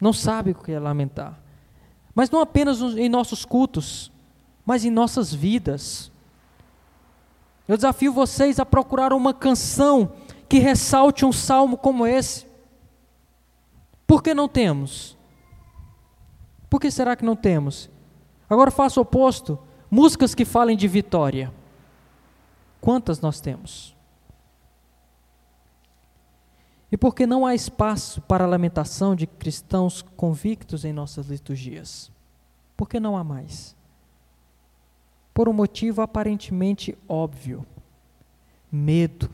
[0.00, 1.40] não sabe o que é lamentar.
[2.14, 4.12] Mas não apenas em nossos cultos,
[4.64, 6.08] mas em nossas vidas.
[7.66, 10.12] Eu desafio vocês a procurar uma canção
[10.48, 12.53] que ressalte um salmo como esse.
[14.06, 15.16] Por que não temos?
[16.68, 17.90] Por que será que não temos?
[18.48, 19.58] Agora faça o oposto:
[19.90, 21.52] músicas que falem de vitória.
[22.80, 23.94] Quantas nós temos?
[26.92, 32.10] E por que não há espaço para a lamentação de cristãos convictos em nossas liturgias?
[32.76, 33.74] Por que não há mais?
[35.32, 37.66] Por um motivo aparentemente óbvio:
[38.70, 39.30] medo.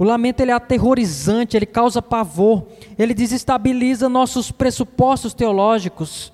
[0.00, 2.64] O lamento ele é aterrorizante, ele causa pavor,
[2.98, 6.32] ele desestabiliza nossos pressupostos teológicos.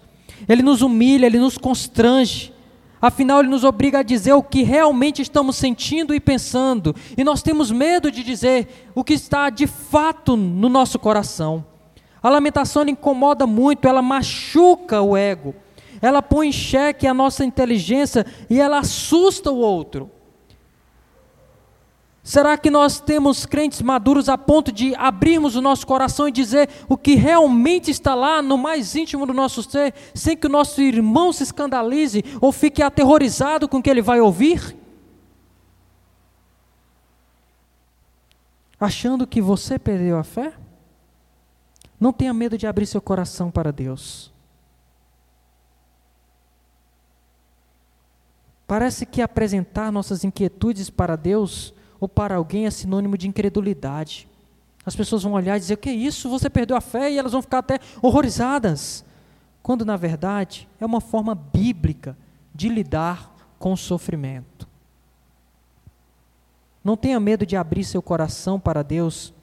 [0.48, 2.54] Ele nos humilha, ele nos constrange.
[3.02, 6.94] Afinal, ele nos obriga a dizer o que realmente estamos sentindo e pensando.
[7.18, 11.66] E nós temos medo de dizer o que está de fato no nosso coração.
[12.22, 15.56] A lamentação incomoda muito, ela machuca o ego.
[16.00, 20.08] Ela põe em xeque a nossa inteligência e ela assusta o outro.
[22.26, 26.68] Será que nós temos crentes maduros a ponto de abrirmos o nosso coração e dizer
[26.88, 30.82] o que realmente está lá no mais íntimo do nosso ser, sem que o nosso
[30.82, 34.76] irmão se escandalize ou fique aterrorizado com o que ele vai ouvir?
[38.80, 40.52] Achando que você perdeu a fé?
[42.00, 44.32] Não tenha medo de abrir seu coração para Deus.
[48.66, 54.28] Parece que apresentar nossas inquietudes para Deus ou para alguém é sinônimo de incredulidade.
[54.84, 56.28] As pessoas vão olhar e dizer: O que é isso?
[56.28, 57.10] Você perdeu a fé?
[57.10, 59.04] E elas vão ficar até horrorizadas.
[59.62, 62.16] Quando, na verdade, é uma forma bíblica
[62.54, 64.68] de lidar com o sofrimento.
[66.84, 69.34] Não tenha medo de abrir seu coração para Deus,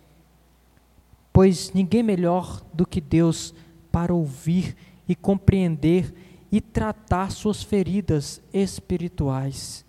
[1.34, 3.54] pois ninguém melhor do que Deus
[3.92, 4.78] para ouvir
[5.10, 6.14] e compreender
[6.50, 9.84] e tratar suas feridas espirituais,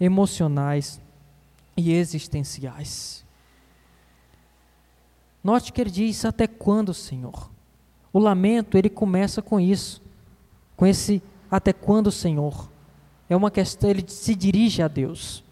[0.00, 0.98] emocionais
[1.78, 3.24] e existenciais.
[5.42, 7.50] Note que ele diz: Até quando, Senhor?
[8.12, 10.02] O lamento, ele começa com isso,
[10.76, 12.68] com esse até quando, Senhor?
[13.30, 15.44] É uma questão, ele se dirige a Deus.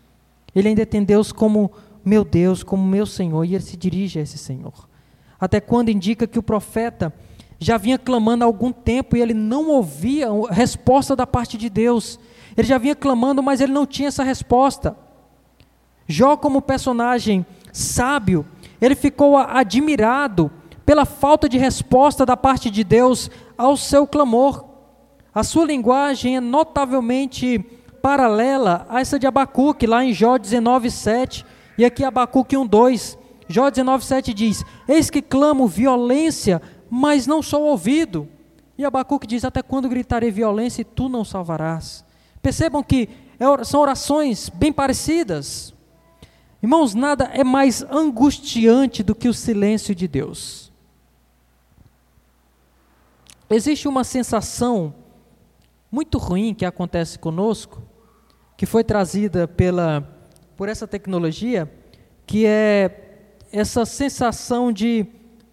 [0.55, 1.71] Ele ainda tem Deus como
[2.05, 4.89] meu Deus, como meu Senhor, e ele se dirige a esse Senhor.
[5.39, 7.12] Até quando indica que o profeta
[7.59, 12.19] já vinha clamando há algum tempo e ele não ouvia resposta da parte de Deus.
[12.57, 14.97] Ele já vinha clamando, mas ele não tinha essa resposta.
[16.07, 18.47] Jó, como personagem sábio,
[18.81, 20.51] ele ficou admirado
[20.85, 24.64] pela falta de resposta da parte de Deus ao seu clamor.
[25.35, 27.59] A sua linguagem é notavelmente
[28.01, 31.45] paralela a essa de Abacuque, lá em Jó 19, 7,
[31.77, 33.19] e aqui Abacuque 1, 2.
[33.49, 38.29] Jó 19, 7 diz: Eis que clamo violência, mas não sou ouvido.
[38.79, 42.05] E Abacuque diz: Até quando gritarei violência e tu não salvarás?
[42.40, 45.76] Percebam que é são orações bem parecidas.
[46.62, 50.73] Irmãos, nada é mais angustiante do que o silêncio de Deus.
[53.49, 54.95] Existe uma sensação
[55.90, 57.81] muito ruim que acontece conosco,
[58.57, 60.03] que foi trazida pela,
[60.57, 61.71] por essa tecnologia,
[62.27, 65.07] que é essa sensação de,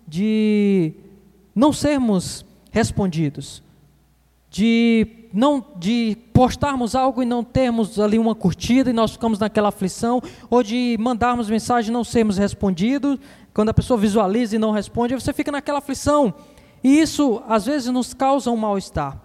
[0.07, 0.93] de
[1.53, 3.61] não sermos respondidos,
[4.53, 9.69] de não de postarmos algo e não termos ali uma curtida e nós ficamos naquela
[9.69, 13.17] aflição, ou de mandarmos mensagem e não sermos respondidos,
[13.51, 16.35] quando a pessoa visualiza e não responde, você fica naquela aflição.
[16.83, 19.19] E isso às vezes nos causa um mal-estar.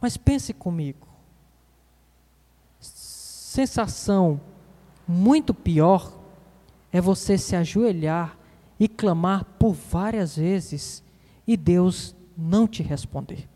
[0.00, 1.06] Mas pense comigo.
[2.80, 4.40] Sensação
[5.06, 6.10] muito pior
[6.90, 8.38] é você se ajoelhar
[8.80, 11.02] e clamar por várias vezes
[11.46, 13.51] e Deus não te responder.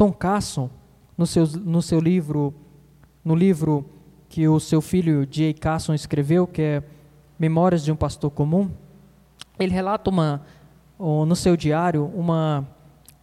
[0.00, 0.70] Tom Carson,
[1.14, 2.54] no seu, no seu livro,
[3.22, 3.84] no livro
[4.30, 5.52] que o seu filho J.
[5.52, 6.82] Carson escreveu, que é
[7.38, 8.70] Memórias de um Pastor Comum,
[9.58, 10.40] ele relata uma,
[10.98, 12.66] no seu diário uma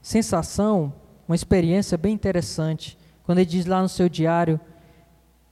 [0.04, 0.94] sensação,
[1.28, 2.96] uma experiência bem interessante.
[3.24, 4.60] Quando ele diz lá no seu diário,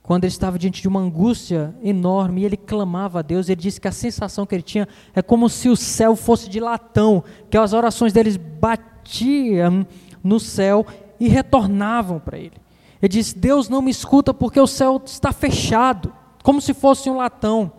[0.04, 3.80] quando ele estava diante de uma angústia enorme e ele clamava a Deus, ele disse
[3.80, 7.58] que a sensação que ele tinha é como se o céu fosse de latão, que
[7.58, 9.84] as orações deles batiam
[10.22, 10.86] no céu
[11.18, 12.54] e retornavam para ele.
[13.00, 17.16] Ele disse: Deus não me escuta porque o céu está fechado, como se fosse um
[17.16, 17.72] latão.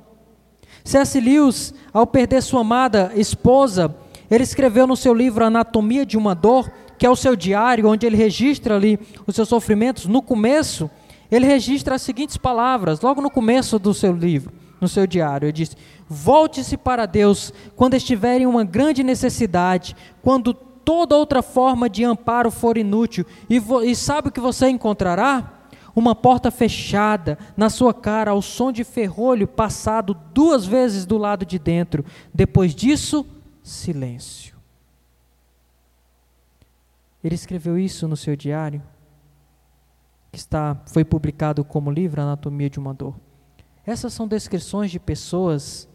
[0.84, 1.20] C.S.
[1.20, 3.94] Lewis, ao perder sua amada esposa,
[4.32, 8.06] ele escreveu no seu livro Anatomia de uma Dor, que é o seu diário, onde
[8.06, 10.06] ele registra ali os seus sofrimentos.
[10.06, 10.90] No começo,
[11.30, 15.46] ele registra as seguintes palavras, logo no começo do seu livro, no seu diário.
[15.46, 15.76] Ele diz:
[16.08, 20.54] Volte-se para Deus quando estiver em uma grande necessidade, quando
[20.88, 23.26] toda outra forma de amparo for inútil.
[23.50, 25.68] E, e sabe o que você encontrará?
[25.94, 31.46] Uma porta fechada na sua cara, ao som de ferrolho passado duas vezes do lado
[31.46, 32.06] de dentro.
[32.34, 33.26] Depois disso,
[33.62, 34.56] silêncio.
[37.22, 38.82] Ele escreveu isso no seu diário,
[40.32, 43.16] que está, foi publicado como livro Anatomia de uma Dor.
[43.86, 45.90] Essas são descrições de pessoas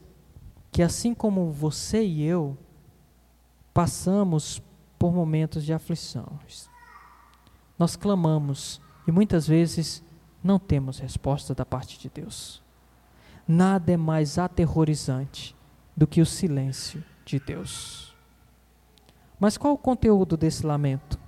[0.70, 2.59] que, assim como você e eu,
[3.72, 4.61] passamos
[5.02, 6.38] por momentos de aflição.
[7.76, 10.00] Nós clamamos e muitas vezes
[10.44, 12.62] não temos resposta da parte de Deus.
[13.48, 15.56] Nada é mais aterrorizante
[15.96, 18.14] do que o silêncio de Deus.
[19.40, 21.18] Mas qual o conteúdo desse lamento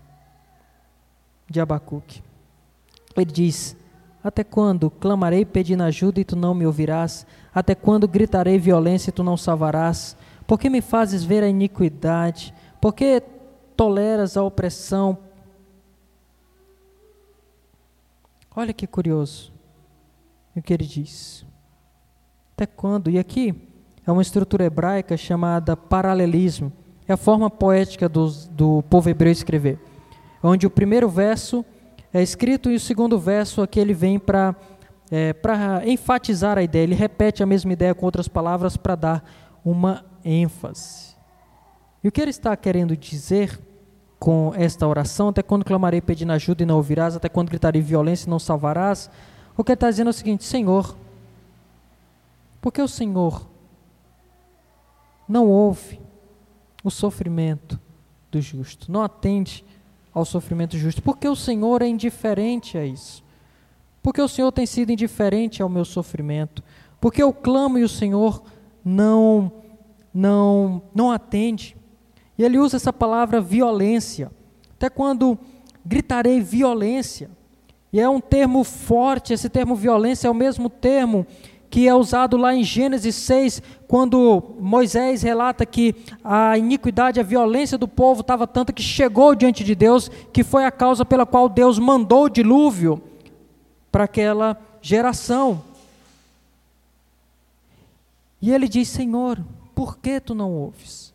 [1.51, 2.23] de Abacuque?
[3.17, 3.77] Ele diz:
[4.23, 7.27] Até quando clamarei pedindo ajuda e tu não me ouvirás?
[7.53, 10.17] Até quando gritarei violência e tu não salvarás?
[10.47, 12.55] Por que me fazes ver a iniquidade?
[12.81, 13.21] Por que
[13.77, 15.19] toleras a opressão.
[18.55, 19.53] Olha que curioso
[20.57, 21.45] o que ele diz.
[22.55, 23.11] Até quando?
[23.11, 23.55] E aqui
[24.07, 26.73] é uma estrutura hebraica chamada paralelismo.
[27.07, 29.79] É a forma poética do, do povo hebreu escrever.
[30.43, 31.65] Onde o primeiro verso
[32.13, 34.55] é escrito e o segundo verso aqui ele vem para
[35.11, 36.85] é, para enfatizar a ideia.
[36.85, 39.31] Ele repete a mesma ideia com outras palavras para dar
[39.65, 41.15] uma ênfase.
[42.03, 43.59] E o que ele está querendo dizer
[44.25, 45.29] com esta oração?
[45.29, 47.15] Até quando clamarei pedindo ajuda e não ouvirás?
[47.15, 49.11] Até quando gritarei violência e não salvarás?
[49.55, 50.97] O que está dizendo é o seguinte: Senhor,
[52.59, 53.47] por que o Senhor
[55.29, 56.01] não ouve
[56.83, 57.79] o sofrimento
[58.33, 59.63] do justo, não atende
[60.11, 63.23] ao sofrimento justo, porque o Senhor é indiferente a isso.
[64.03, 66.65] Porque o Senhor tem sido indiferente ao meu sofrimento,
[66.99, 68.43] porque eu clamo e o Senhor
[68.83, 69.53] não
[70.15, 71.77] não não atende.
[72.37, 74.31] E ele usa essa palavra violência.
[74.77, 75.39] Até quando
[75.85, 77.31] gritarei violência.
[77.93, 81.27] E é um termo forte, esse termo violência é o mesmo termo
[81.71, 87.77] que é usado lá em Gênesis 6, quando Moisés relata que a iniquidade, a violência
[87.77, 91.49] do povo estava tanta que chegou diante de Deus, que foi a causa pela qual
[91.49, 93.03] Deus mandou o dilúvio
[93.91, 95.65] para aquela geração.
[98.41, 99.41] E ele diz: Senhor,
[99.75, 101.14] por que tu não ouves?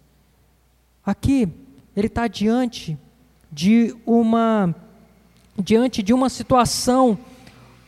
[1.10, 1.50] Aqui,
[1.98, 2.96] ele está diante
[3.52, 4.76] de uma
[5.58, 7.18] diante de uma situação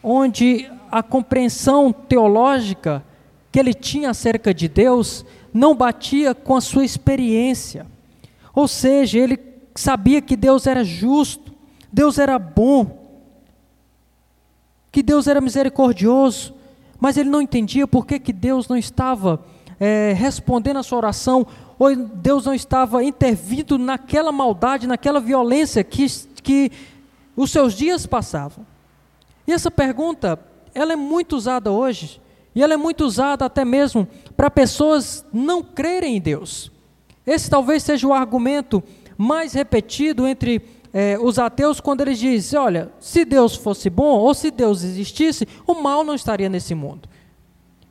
[0.02, 3.06] onde a compreensão teológica
[3.52, 7.86] que ele tinha acerca de Deus não batia com a sua experiência.
[8.56, 9.40] Ou seja, ele
[9.76, 11.54] sabia que Deus era justo,
[11.94, 13.08] Deus era bom,
[14.92, 16.56] que Deus era misericordioso,
[17.00, 19.46] mas ele não entendia por que, que Deus não estava
[19.80, 21.46] é, respondendo a sua oração,
[21.82, 26.06] ou Deus não estava intervindo naquela maldade, naquela violência que,
[26.44, 26.72] que
[27.36, 28.64] os seus dias passavam.
[29.48, 30.40] E essa pergunta,
[30.76, 32.22] ela é muito usada hoje,
[32.54, 34.08] e ela é muito usada até mesmo
[34.38, 36.72] para pessoas não crerem em Deus.
[37.26, 38.84] Esse talvez seja o argumento
[39.18, 40.62] mais repetido entre
[40.94, 45.48] é, os ateus quando eles dizem: olha, se Deus fosse bom, ou se Deus existisse,
[45.66, 47.10] o mal não estaria nesse mundo.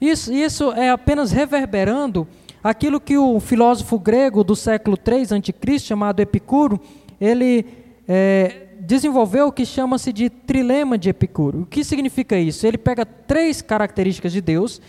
[0.00, 2.28] Isso, isso é apenas reverberando
[2.62, 6.80] aquilo que o filósofo grego do século III a.C., chamado Epicuro,
[7.20, 7.66] ele
[8.08, 11.62] é, desenvolveu o que chama-se de trilema de Epicuro.
[11.62, 12.66] O que significa isso?
[12.66, 14.80] Ele pega três características de Deus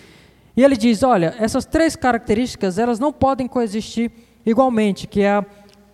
[0.55, 4.11] e ele diz, olha, essas três características elas não podem coexistir
[4.45, 5.45] igualmente, que é a,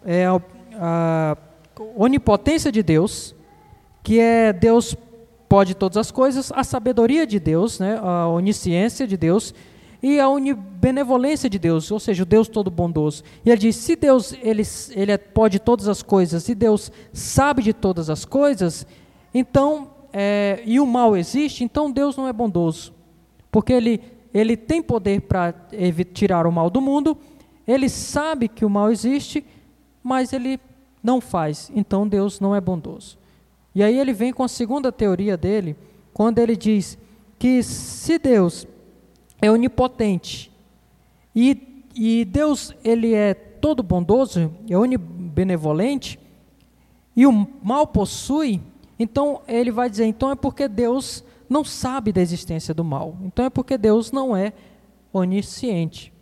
[0.06, 0.42] é a,
[0.80, 1.38] a
[1.96, 3.36] onipotência de Deus,
[4.04, 4.96] que é Deus
[5.48, 9.54] pode todas as coisas, a sabedoria de Deus, né, a onisciência de Deus
[10.02, 13.24] e a benevolência de Deus, ou seja, o Deus todo bondoso.
[13.44, 17.64] E ele diz: se Deus ele, ele é, pode todas as coisas, se Deus sabe
[17.64, 18.86] de todas as coisas,
[19.34, 22.94] então é, e o mal existe, então Deus não é bondoso,
[23.52, 24.02] porque ele
[24.34, 25.54] ele tem poder para
[26.14, 27.18] tirar o mal do mundo,
[27.68, 29.44] ele sabe que o mal existe,
[30.04, 30.60] mas ele
[31.02, 33.18] não faz, então Deus não é bondoso.
[33.74, 35.76] E aí ele vem com a segunda teoria dele,
[36.14, 36.98] quando ele diz
[37.40, 38.68] que se Deus
[39.42, 40.52] é onipotente
[41.36, 46.20] e, e Deus ele é todo bondoso, é onibenevolente
[47.16, 48.62] e o mal possui,
[49.00, 53.18] então ele vai dizer, então é porque Deus não sabe da existência do mal.
[53.22, 54.54] Então é porque Deus não é
[55.12, 56.14] onisciente.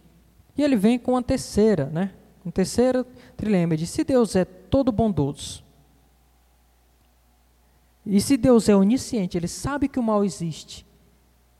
[0.57, 2.11] E ele vem com a terceira, né?
[2.45, 3.05] Um terceiro
[3.35, 5.65] trilema, de se Deus é todo bondoso,
[8.05, 10.85] e se Deus é onisciente, ele sabe que o mal existe,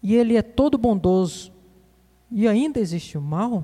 [0.05, 1.51] e ele é todo bondoso,
[2.29, 3.63] e ainda existe o mal,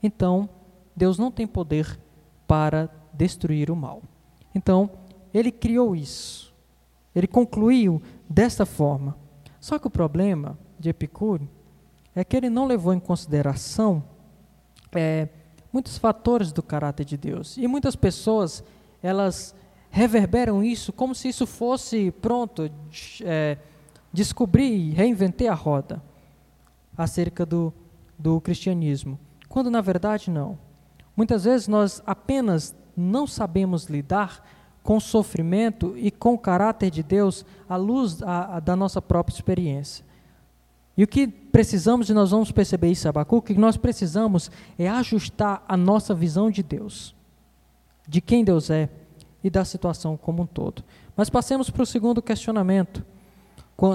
[0.00, 0.48] então
[0.94, 1.98] Deus não tem poder
[2.46, 4.00] para destruir o mal.
[4.54, 4.88] Então,
[5.34, 6.54] ele criou isso.
[7.12, 8.00] Ele concluiu
[8.30, 9.16] desta forma.
[9.58, 11.48] Só que o problema de Epicuro
[12.14, 14.04] é que ele não levou em consideração
[14.92, 15.28] é,
[15.72, 17.56] muitos fatores do caráter de Deus.
[17.56, 18.62] E muitas pessoas,
[19.02, 19.52] elas
[19.90, 22.70] reverberam isso como se isso fosse, pronto,
[23.24, 23.58] é,
[24.12, 26.02] descobrir, reinventei a roda
[26.96, 27.72] acerca do,
[28.18, 29.18] do cristianismo.
[29.48, 30.58] Quando na verdade não.
[31.16, 34.42] Muitas vezes nós apenas não sabemos lidar
[34.82, 39.02] com o sofrimento e com o caráter de Deus à luz a, a, da nossa
[39.02, 40.04] própria experiência.
[40.96, 45.62] E o que precisamos, e nós vamos perceber isso, Abacuque, que nós precisamos é ajustar
[45.68, 47.14] a nossa visão de Deus,
[48.08, 48.88] de quem Deus é,
[49.44, 50.82] e da situação como um todo.
[51.16, 53.04] Mas passemos para o segundo questionamento,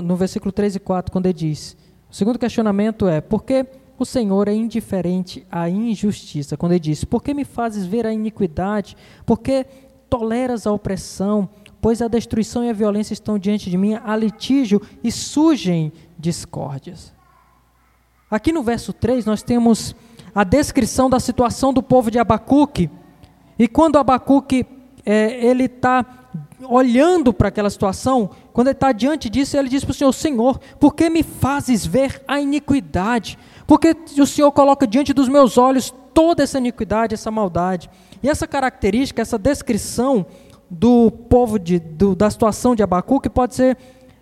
[0.01, 1.75] no versículo 3 e 4, quando ele diz:
[2.09, 3.65] o segundo questionamento é: por que
[3.97, 6.57] o Senhor é indiferente à injustiça?
[6.57, 8.95] Quando ele diz: por que me fazes ver a iniquidade?
[9.25, 9.65] Por que
[10.09, 11.49] toleras a opressão?
[11.79, 17.11] Pois a destruição e a violência estão diante de mim, há litígio e surgem discórdias.
[18.29, 19.95] Aqui no verso 3 nós temos
[20.33, 22.89] a descrição da situação do povo de Abacuque.
[23.57, 24.65] E quando Abacuque
[25.05, 26.05] é, ele está
[26.67, 30.59] olhando para aquela situação, quando ele está diante disso, ele diz para o Senhor: Senhor,
[30.79, 33.37] por que me fazes ver a iniquidade?
[33.67, 37.89] Porque o Senhor coloca diante dos meus olhos toda essa iniquidade, essa maldade.
[38.21, 40.25] E essa característica, essa descrição
[40.69, 43.77] do povo, de, do, da situação de Abacuque, pode ser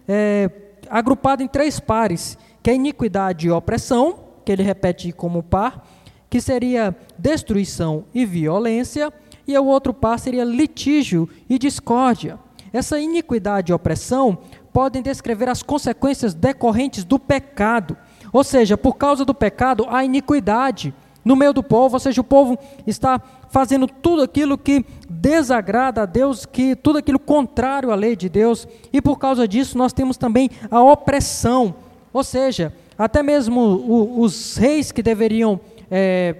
[0.08, 0.50] é,
[0.90, 5.86] agrupada em três pares, que é iniquidade e opressão, que ele repete como par,
[6.30, 9.12] que seria destruição e violência,
[9.50, 12.38] e o outro par seria litígio e discórdia.
[12.72, 14.38] Essa iniquidade e opressão
[14.72, 17.98] podem descrever as consequências decorrentes do pecado.
[18.32, 20.94] Ou seja, por causa do pecado, há iniquidade
[21.26, 23.20] no meio do povo, ou seja, o povo está
[23.50, 28.68] fazendo tudo aquilo que desagrada a Deus, que tudo aquilo contrário à lei de Deus,
[28.94, 31.76] e por causa disso nós temos também a opressão,
[32.14, 35.60] ou seja, até mesmo os reis que deveriam
[35.92, 36.36] é,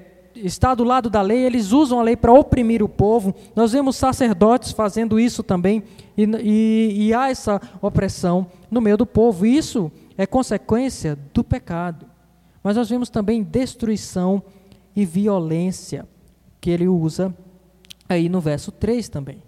[0.46, 3.34] estar do lado da lei, eles usam a lei para oprimir o povo.
[3.56, 5.84] Nós vemos sacerdotes fazendo isso também,
[6.18, 9.46] e, e, e há essa opressão no meio do povo.
[9.46, 12.06] Isso é consequência do pecado.
[12.64, 14.44] Mas nós vemos também destruição
[14.96, 16.08] e violência,
[16.60, 17.34] que ele usa
[18.08, 19.42] aí no verso 3 também.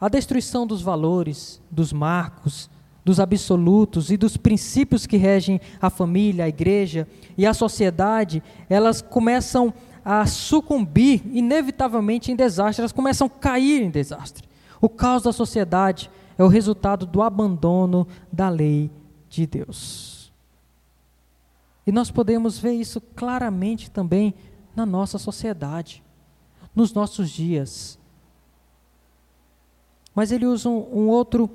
[0.00, 2.70] A destruição dos valores, dos marcos,
[3.10, 9.02] dos absolutos e dos princípios que regem a família, a igreja e a sociedade, elas
[9.02, 14.48] começam a sucumbir inevitavelmente em desastre, elas começam a cair em desastre.
[14.80, 16.08] O caos da sociedade
[16.38, 18.88] é o resultado do abandono da lei
[19.28, 20.32] de Deus.
[21.84, 24.32] E nós podemos ver isso claramente também
[24.76, 26.00] na nossa sociedade,
[26.72, 27.98] nos nossos dias.
[30.14, 31.50] Mas ele usa um, um outro,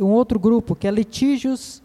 [0.00, 1.82] um outro grupo, que é litígios,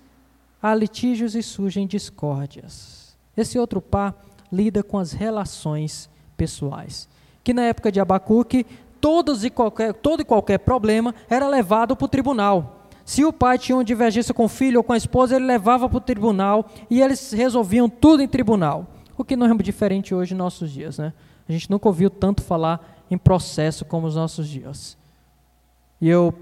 [0.61, 3.15] há litígios e surgem discórdias.
[3.35, 4.15] Esse outro par
[4.51, 7.07] lida com as relações pessoais.
[7.43, 8.65] Que na época de Abacuque,
[9.01, 12.87] todos e qualquer, todo e qualquer problema era levado para o tribunal.
[13.05, 15.87] Se o pai tinha uma divergência com o filho ou com a esposa, ele levava
[15.87, 18.85] para o tribunal e eles resolviam tudo em tribunal.
[19.17, 21.13] O que não é diferente hoje em nossos dias, né?
[21.47, 24.97] A gente nunca ouviu tanto falar em processo como nos nossos dias.
[26.01, 26.33] E eu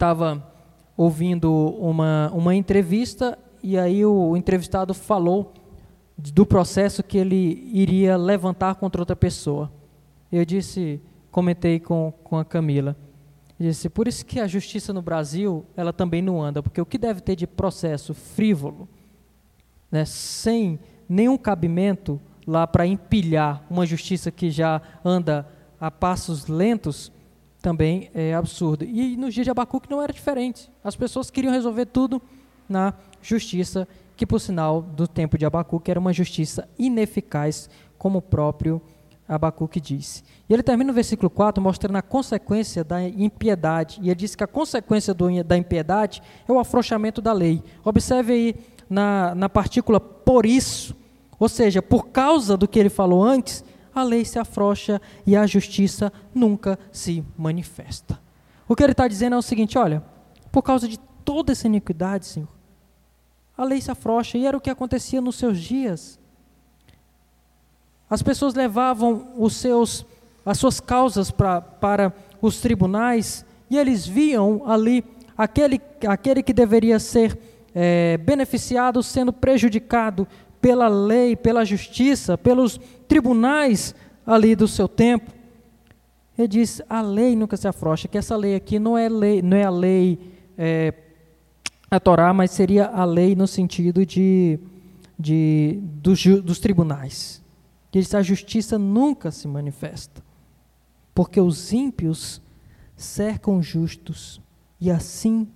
[0.00, 0.42] estava
[0.96, 5.52] ouvindo uma, uma entrevista e aí o entrevistado falou
[6.16, 9.70] do processo que ele iria levantar contra outra pessoa.
[10.32, 12.96] Eu disse, comentei com, com a Camila,
[13.58, 16.96] Disse, por isso que a justiça no Brasil, ela também não anda, porque o que
[16.96, 18.88] deve ter de processo frívolo,
[19.92, 25.46] né, sem nenhum cabimento lá para empilhar uma justiça que já anda
[25.78, 27.12] a passos lentos,
[27.60, 28.84] também é absurdo.
[28.84, 30.70] E no dia de Abacuque não era diferente.
[30.82, 32.20] As pessoas queriam resolver tudo
[32.68, 33.86] na justiça,
[34.16, 38.80] que por sinal do tempo de Abacuque era uma justiça ineficaz, como o próprio
[39.28, 40.22] Abacuque disse.
[40.48, 44.00] E ele termina no versículo 4 mostrando a consequência da impiedade.
[44.02, 47.62] E ele diz que a consequência do, da impiedade é o afrouxamento da lei.
[47.84, 48.56] Observe aí
[48.88, 50.96] na, na partícula por isso,
[51.38, 53.64] ou seja, por causa do que ele falou antes,
[53.94, 58.20] a lei se afrouxa e a justiça nunca se manifesta.
[58.68, 60.02] O que ele está dizendo é o seguinte: olha,
[60.52, 62.48] por causa de toda essa iniquidade, Senhor,
[63.56, 66.18] a lei se afrouxa, e era o que acontecia nos seus dias.
[68.08, 70.04] As pessoas levavam os seus,
[70.44, 72.12] as suas causas pra, para
[72.42, 75.04] os tribunais e eles viam ali
[75.38, 77.38] aquele, aquele que deveria ser
[77.72, 80.26] é, beneficiado sendo prejudicado
[80.60, 83.94] pela lei, pela justiça, pelos tribunais
[84.26, 85.30] ali do seu tempo.
[86.38, 89.56] Ele diz: a lei nunca se afrouxa, que essa lei aqui não é, lei, não
[89.56, 90.18] é a lei,
[90.56, 90.94] é,
[91.90, 94.58] a Torá, mas seria a lei no sentido de,
[95.18, 97.40] de dos, dos tribunais
[97.90, 100.22] que a justiça nunca se manifesta,
[101.12, 102.40] porque os ímpios
[102.96, 104.40] cercam justos
[104.80, 105.48] e assim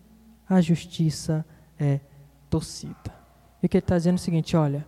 [0.49, 1.47] a justiça
[1.79, 2.01] é
[2.51, 3.15] torcida.
[3.63, 4.87] E o que ele está dizendo é o seguinte: olha,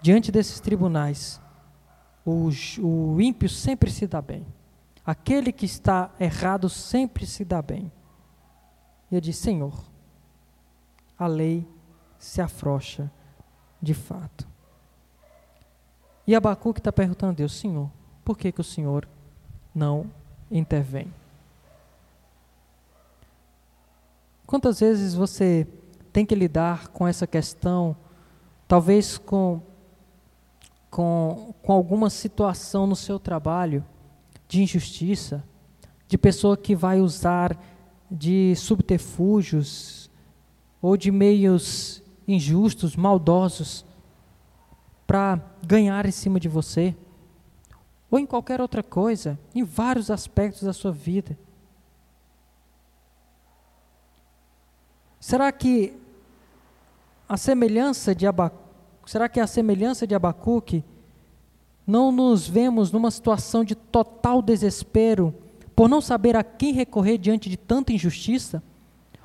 [0.00, 1.40] diante desses tribunais,
[2.24, 2.48] o,
[2.82, 4.46] o ímpio sempre se dá bem,
[5.04, 7.90] aquele que está errado sempre se dá bem.
[9.10, 9.84] E ele diz: Senhor,
[11.18, 11.66] a lei
[12.18, 13.10] se afrouxa
[13.80, 14.46] de fato.
[16.26, 17.88] E Abacuque está perguntando a Deus, Senhor,
[18.24, 19.08] por que, que o Senhor
[19.72, 20.10] não
[20.50, 21.12] intervém?
[24.44, 25.66] Quantas vezes você
[26.12, 27.96] tem que lidar com essa questão,
[28.66, 29.60] talvez com,
[30.96, 33.84] com, com alguma situação no seu trabalho
[34.48, 35.44] de injustiça,
[36.08, 37.54] de pessoa que vai usar
[38.10, 40.10] de subterfúgios
[40.80, 43.84] ou de meios injustos, maldosos,
[45.06, 46.96] para ganhar em cima de você,
[48.10, 51.38] ou em qualquer outra coisa, em vários aspectos da sua vida.
[55.20, 55.92] Será que
[57.28, 58.65] a semelhança de Abacuque,
[59.06, 60.84] será que a semelhança de Abacuque
[61.86, 65.34] não nos vemos numa situação de total desespero
[65.74, 68.62] por não saber a quem recorrer diante de tanta injustiça?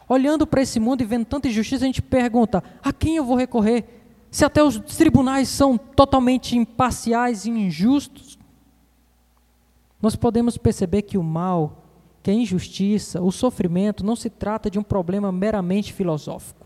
[0.08, 3.36] Olhando para esse mundo e vendo tanta injustiça, a gente pergunta: a quem eu vou
[3.36, 4.02] recorrer?
[4.32, 8.40] se até os tribunais são totalmente imparciais e injustos,
[10.02, 11.84] nós podemos perceber que o mal,
[12.24, 16.66] que a injustiça, o sofrimento não se trata de um problema meramente filosófico.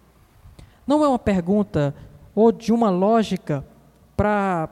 [0.85, 1.95] Não é uma pergunta
[2.35, 3.65] ou de uma lógica
[4.15, 4.69] para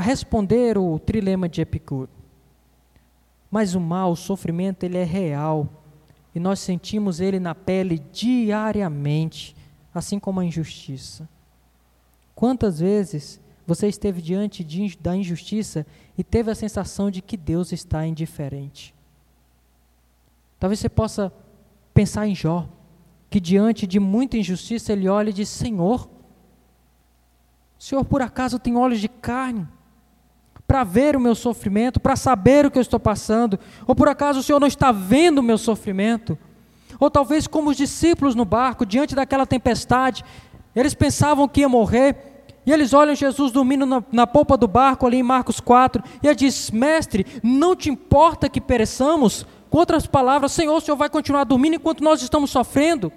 [0.00, 2.08] responder o trilema de Epicuro.
[3.50, 5.68] Mas o mal, o sofrimento, ele é real
[6.34, 9.54] e nós sentimos ele na pele diariamente,
[9.94, 11.28] assim como a injustiça.
[12.34, 15.86] Quantas vezes você esteve diante de, da injustiça
[16.16, 18.94] e teve a sensação de que Deus está indiferente?
[20.58, 21.32] Talvez você possa
[21.92, 22.68] pensar em Jó,
[23.28, 26.08] que diante de muita injustiça ele olha e diz: Senhor,
[27.82, 29.66] Senhor por acaso tem olhos de carne?
[30.68, 34.38] para ver o meu sofrimento, para saber o que eu estou passando, ou por acaso
[34.38, 36.38] o Senhor não está vendo o meu sofrimento?
[36.98, 40.24] Ou talvez como os discípulos no barco, diante daquela tempestade,
[40.74, 45.04] eles pensavam que ia morrer, e eles olham Jesus dormindo na, na polpa do barco,
[45.04, 49.44] ali em Marcos 4, e ele diz: Mestre, não te importa que pereçamos?
[49.68, 53.12] Com outras palavras, Senhor, o Senhor vai continuar dormindo enquanto nós estamos sofrendo?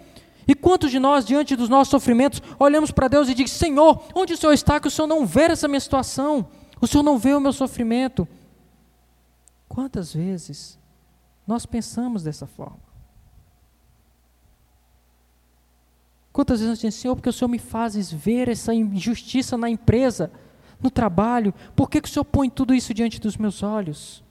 [0.48, 4.34] E quantos de nós, diante dos nossos sofrimentos, olhamos para Deus e diz: Senhor, onde
[4.34, 6.48] o Senhor está que o Senhor não vê essa minha situação?
[6.80, 8.28] O Senhor não vê o meu sofrimento.
[9.68, 10.78] Quantas vezes
[11.48, 12.86] nós pensamos dessa forma?
[16.32, 20.32] Quantas vezes nós dizemos, Senhor, porque o Senhor me fazes ver essa injustiça na empresa,
[20.82, 24.24] no trabalho, por que, que o Senhor põe tudo isso diante dos meus olhos?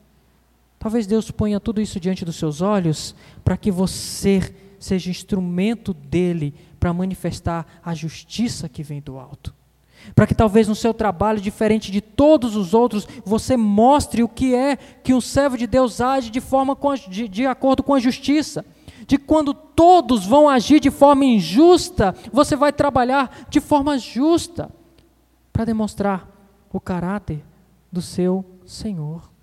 [0.79, 4.55] Talvez Deus ponha tudo isso diante dos seus olhos para que você
[4.85, 9.55] seja instrumento dele para manifestar a justiça que vem do alto
[10.14, 14.55] para que talvez no seu trabalho, diferente de todos os outros, você mostre o que
[14.55, 16.76] é que um servo de Deus age de forma
[17.09, 18.64] de, de acordo com a justiça.
[19.07, 24.70] De quando todos vão agir de forma injusta, você vai trabalhar de forma justa
[25.53, 26.28] para demonstrar
[26.72, 27.45] o caráter
[27.93, 29.34] do seu Senhor.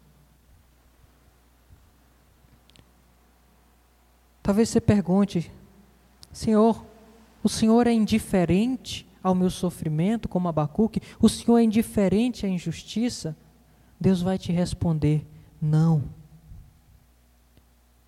[4.43, 5.51] Talvez você pergunte,
[6.31, 6.83] Senhor,
[7.43, 13.35] o Senhor é indiferente ao meu sofrimento, como Abacuque, o Senhor é indiferente à injustiça,
[13.99, 15.25] Deus vai te responder:
[15.61, 16.03] não.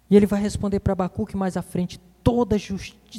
[0.10, 2.56] E ele vai responder para Abacuque mais à frente: toda,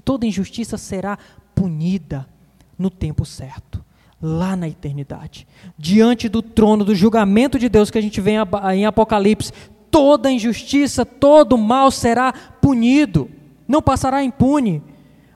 [0.05, 1.19] toda injustiça será
[1.55, 2.29] punida
[2.77, 3.85] no tempo certo,
[4.21, 5.47] lá na eternidade.
[5.79, 8.33] Diante do trono, do julgamento de Deus que a gente vê
[8.75, 9.53] em Apocalipse,
[9.95, 13.31] toda injustiça, todo mal será punido,
[13.69, 14.83] não passará impune.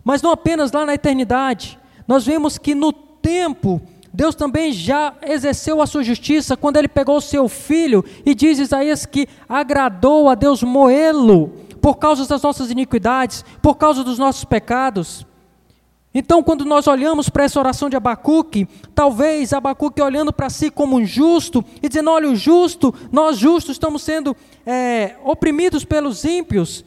[0.03, 1.79] Mas não apenas lá na eternidade,
[2.09, 3.81] nós vemos que no tempo,
[4.13, 8.59] Deus também já exerceu a sua justiça quando ele pegou o seu filho e diz
[8.59, 14.45] Isaías que agradou a Deus moê-lo por causa das nossas iniquidades, por causa dos nossos
[14.45, 15.25] pecados.
[16.19, 20.97] Então, quando nós olhamos para essa oração de Abacuque, talvez Abacuque olhando para si como
[20.97, 26.85] um justo e dizendo: olha, o justo, nós justos estamos sendo é, oprimidos pelos ímpios,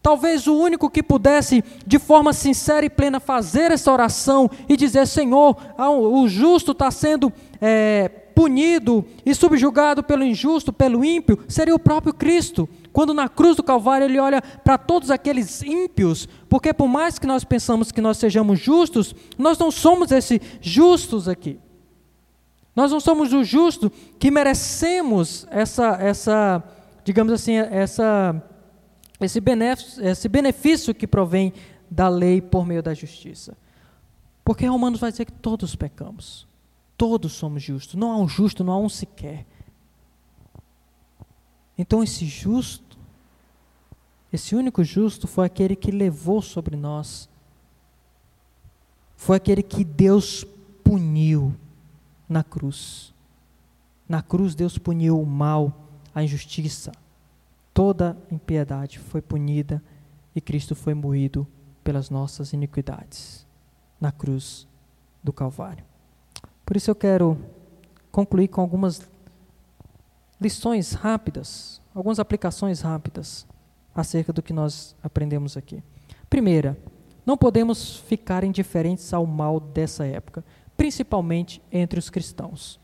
[0.00, 5.06] Talvez o único que pudesse, de forma sincera e plena, fazer essa oração e dizer:
[5.06, 11.78] Senhor, o justo está sendo é, punido e subjugado pelo injusto, pelo ímpio, seria o
[11.78, 12.68] próprio Cristo.
[12.92, 17.26] Quando na cruz do Calvário ele olha para todos aqueles ímpios, porque por mais que
[17.26, 21.58] nós pensamos que nós sejamos justos, nós não somos esses justos aqui.
[22.76, 26.62] Nós não somos o justo que merecemos essa, essa
[27.04, 28.42] digamos assim, essa
[29.20, 31.52] esse benefício, esse benefício que provém
[31.90, 33.56] da lei por meio da justiça.
[34.44, 36.46] Porque Romanos vai dizer que todos pecamos.
[36.96, 37.94] Todos somos justos.
[37.94, 39.46] Não há um justo, não há um sequer.
[41.76, 42.98] Então esse justo,
[44.32, 47.28] esse único justo foi aquele que levou sobre nós.
[49.16, 50.44] Foi aquele que Deus
[50.82, 51.54] puniu
[52.28, 53.14] na cruz.
[54.08, 55.72] Na cruz Deus puniu o mal,
[56.14, 56.92] a injustiça,
[57.72, 59.82] toda impiedade foi punida
[60.34, 61.46] e Cristo foi moído
[61.82, 63.46] pelas nossas iniquidades
[64.00, 64.66] na cruz
[65.22, 65.84] do Calvário.
[66.64, 67.38] Por isso eu quero
[68.10, 69.08] concluir com algumas
[70.42, 73.46] lições rápidas, algumas aplicações rápidas
[73.94, 75.82] acerca do que nós aprendemos aqui.
[76.28, 76.76] Primeira,
[77.24, 80.44] não podemos ficar indiferentes ao mal dessa época,
[80.76, 82.80] principalmente entre os cristãos.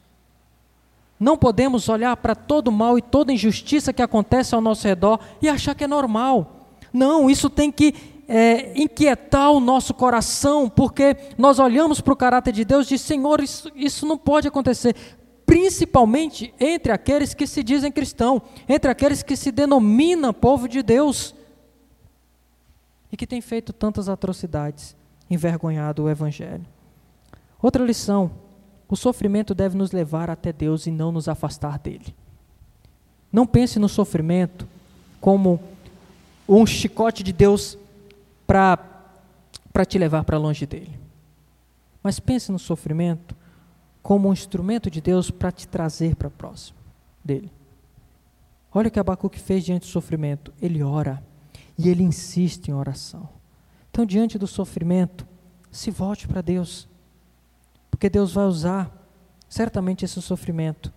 [1.18, 5.48] Não podemos olhar para todo mal e toda injustiça que acontece ao nosso redor e
[5.48, 6.68] achar que é normal.
[6.92, 7.94] Não, isso tem que
[8.28, 13.00] é, inquietar o nosso coração, porque nós olhamos para o caráter de Deus e diz,
[13.00, 14.94] Senhor, isso, isso não pode acontecer.
[15.48, 21.34] Principalmente entre aqueles que se dizem cristão, entre aqueles que se denominam povo de Deus
[23.10, 24.94] e que têm feito tantas atrocidades,
[25.30, 26.66] envergonhado o Evangelho.
[27.62, 28.30] Outra lição:
[28.86, 32.14] o sofrimento deve nos levar até Deus e não nos afastar dele.
[33.32, 34.68] Não pense no sofrimento
[35.18, 35.58] como
[36.46, 37.78] um chicote de Deus
[38.46, 38.78] para
[39.88, 41.00] te levar para longe dele.
[42.02, 43.34] Mas pense no sofrimento
[44.08, 46.78] como um instrumento de Deus para te trazer para próximo
[47.22, 47.52] dele.
[48.72, 50.50] Olha o que Abacuque fez diante do sofrimento.
[50.62, 51.22] Ele ora
[51.76, 53.28] e ele insiste em oração.
[53.90, 55.26] Então, diante do sofrimento,
[55.70, 56.88] se volte para Deus,
[57.90, 58.90] porque Deus vai usar
[59.46, 60.90] certamente esse sofrimento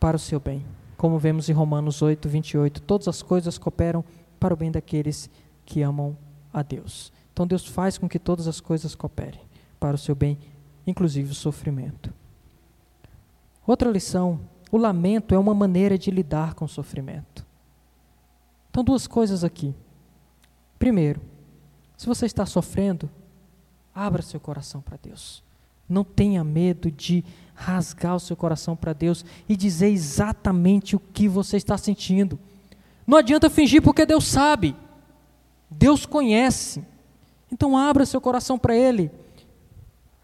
[0.00, 0.66] para o seu bem.
[0.96, 4.04] Como vemos em Romanos 8, 28, todas as coisas cooperam
[4.40, 5.30] para o bem daqueles
[5.64, 6.18] que amam
[6.52, 7.12] a Deus.
[7.32, 9.42] Então Deus faz com que todas as coisas cooperem
[9.78, 10.36] para o seu bem,
[10.90, 12.12] inclusive o sofrimento.
[13.66, 17.46] Outra lição: o lamento é uma maneira de lidar com o sofrimento.
[18.70, 19.74] Então, duas coisas aqui.
[20.78, 21.20] Primeiro,
[21.96, 23.10] se você está sofrendo,
[23.94, 25.42] abra seu coração para Deus.
[25.88, 27.24] Não tenha medo de
[27.54, 32.38] rasgar o seu coração para Deus e dizer exatamente o que você está sentindo.
[33.06, 34.76] Não adianta fingir porque Deus sabe.
[35.70, 36.84] Deus conhece.
[37.50, 39.10] Então abra seu coração para Ele.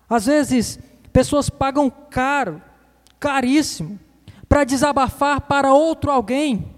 [0.08, 0.78] Às vezes,
[1.12, 2.62] pessoas pagam caro,
[3.18, 3.98] caríssimo,
[4.48, 6.74] para desabafar para outro alguém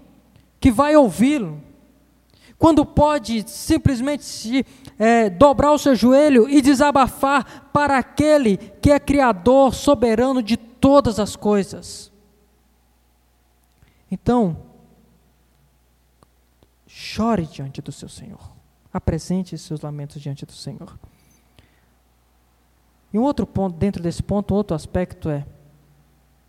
[0.59, 1.61] que vai ouvi-lo.
[2.57, 4.65] Quando pode simplesmente se,
[4.97, 11.19] é, dobrar o seu joelho e desabafar para aquele que é Criador, soberano de todas
[11.19, 12.11] as coisas.
[14.09, 14.57] Então,
[16.87, 18.51] chore diante do seu Senhor.
[18.91, 20.97] Apresente seus lamentos diante do Senhor.
[23.13, 25.45] E um outro ponto, dentro desse ponto, outro aspecto é: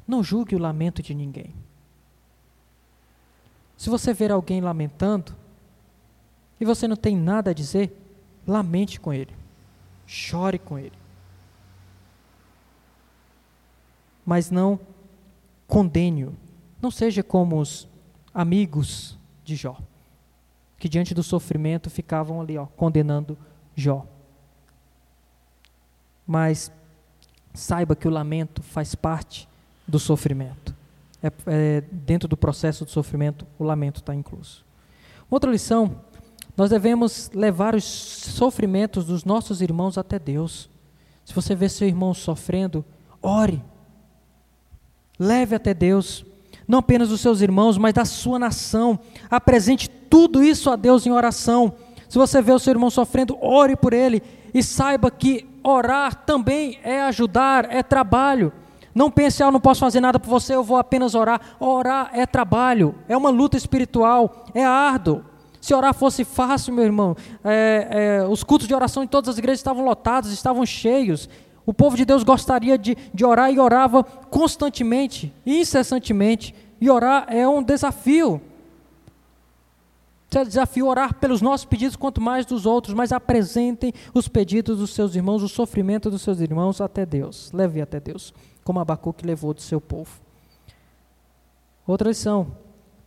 [0.06, 1.54] não julgue o lamento de ninguém.
[3.76, 5.36] Se você ver alguém lamentando
[6.60, 7.96] e você não tem nada a dizer,
[8.46, 9.32] lamente com ele,
[10.06, 10.98] chore com ele.
[14.26, 14.80] Mas não
[15.66, 16.34] condene-o.
[16.82, 17.86] Não seja como os
[18.34, 19.78] amigos de Jó,
[20.78, 23.38] que diante do sofrimento ficavam ali, ó, condenando
[23.76, 24.06] Jó.
[26.28, 26.70] Mas
[27.54, 29.48] saiba que o lamento faz parte
[29.86, 30.76] do sofrimento.
[31.22, 34.64] É, é, dentro do processo do sofrimento, o lamento está incluso.
[35.30, 35.96] Outra lição:
[36.56, 40.68] nós devemos levar os sofrimentos dos nossos irmãos até Deus.
[41.24, 42.84] Se você vê seu irmão sofrendo,
[43.22, 43.62] ore.
[45.18, 46.24] Leve até Deus.
[46.66, 48.98] Não apenas dos seus irmãos, mas da sua nação.
[49.30, 51.74] Apresente tudo isso a Deus em oração.
[52.08, 54.22] Se você vê o seu irmão sofrendo, ore por ele.
[54.52, 58.52] E saiba que orar também é ajudar, é trabalho.
[58.94, 61.40] Não pense, ah, eu não posso fazer nada por você, eu vou apenas orar.
[61.60, 65.24] Orar é trabalho, é uma luta espiritual, é árduo.
[65.60, 69.38] Se orar fosse fácil, meu irmão, é, é, os cultos de oração em todas as
[69.38, 71.28] igrejas estavam lotados, estavam cheios.
[71.66, 76.54] O povo de Deus gostaria de, de orar e orava constantemente, incessantemente.
[76.80, 78.40] E orar é um desafio.
[80.34, 84.90] É desafio orar pelos nossos pedidos, quanto mais dos outros, mas apresentem os pedidos dos
[84.90, 87.50] seus irmãos, o sofrimento dos seus irmãos até Deus.
[87.52, 88.34] Leve até Deus
[88.68, 90.20] como Abacuque levou do seu povo.
[91.86, 92.48] Outra lição: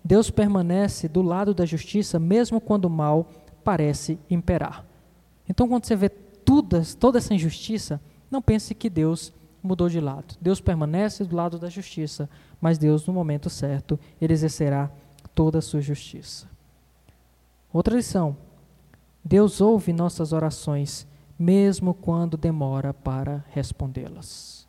[0.03, 3.27] Deus permanece do lado da justiça, mesmo quando o mal
[3.63, 4.83] parece imperar.
[5.47, 8.01] Então, quando você vê toda essa injustiça,
[8.31, 10.35] não pense que Deus mudou de lado.
[10.41, 12.27] Deus permanece do lado da justiça,
[12.59, 14.89] mas Deus, no momento certo, ele exercerá
[15.35, 16.50] toda a sua justiça.
[17.73, 18.35] Outra lição:
[19.23, 21.07] Deus ouve nossas orações,
[21.37, 24.61] mesmo quando demora para respondê-las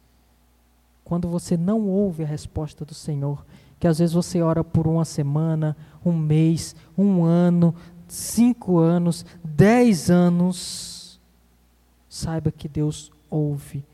[1.13, 3.45] quando você não ouve a resposta do Senhor,
[3.79, 7.75] que às vezes você ora por uma semana, um mês, um ano,
[8.09, 11.21] cinco anos, dez anos,
[12.09, 13.85] saiba que Deus ouve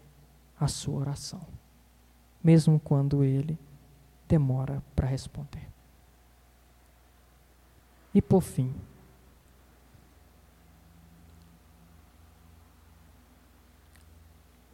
[0.61, 1.41] a sua oração,
[2.41, 3.59] mesmo quando Ele
[4.29, 5.67] demora para responder.
[8.15, 8.73] E por fim,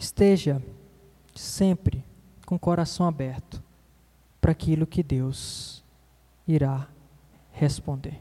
[0.05, 0.63] esteja
[1.35, 2.05] sempre
[2.45, 3.63] com o coração aberto
[4.41, 5.83] para aquilo que Deus
[6.47, 6.87] irá
[7.53, 8.21] responder.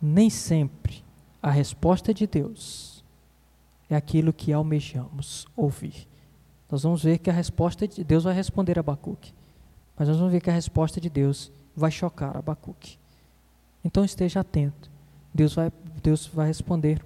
[0.00, 1.04] Nem sempre
[1.42, 3.04] a resposta de Deus
[3.90, 6.06] é aquilo que almejamos ouvir.
[6.70, 9.34] Nós vamos ver que a resposta de Deus vai responder a Abacuque,
[9.96, 12.98] mas nós vamos ver que a resposta de Deus vai chocar Abacuque.
[13.84, 14.90] Então esteja atento.
[15.34, 17.02] Deus vai, Deus vai responder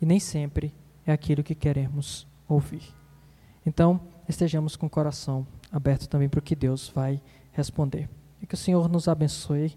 [0.00, 0.72] e nem sempre
[1.04, 2.82] é aquilo que queremos ouvir.
[3.64, 7.20] Então, estejamos com o coração aberto também para o que Deus vai
[7.52, 8.08] responder.
[8.40, 9.76] E que o Senhor nos abençoe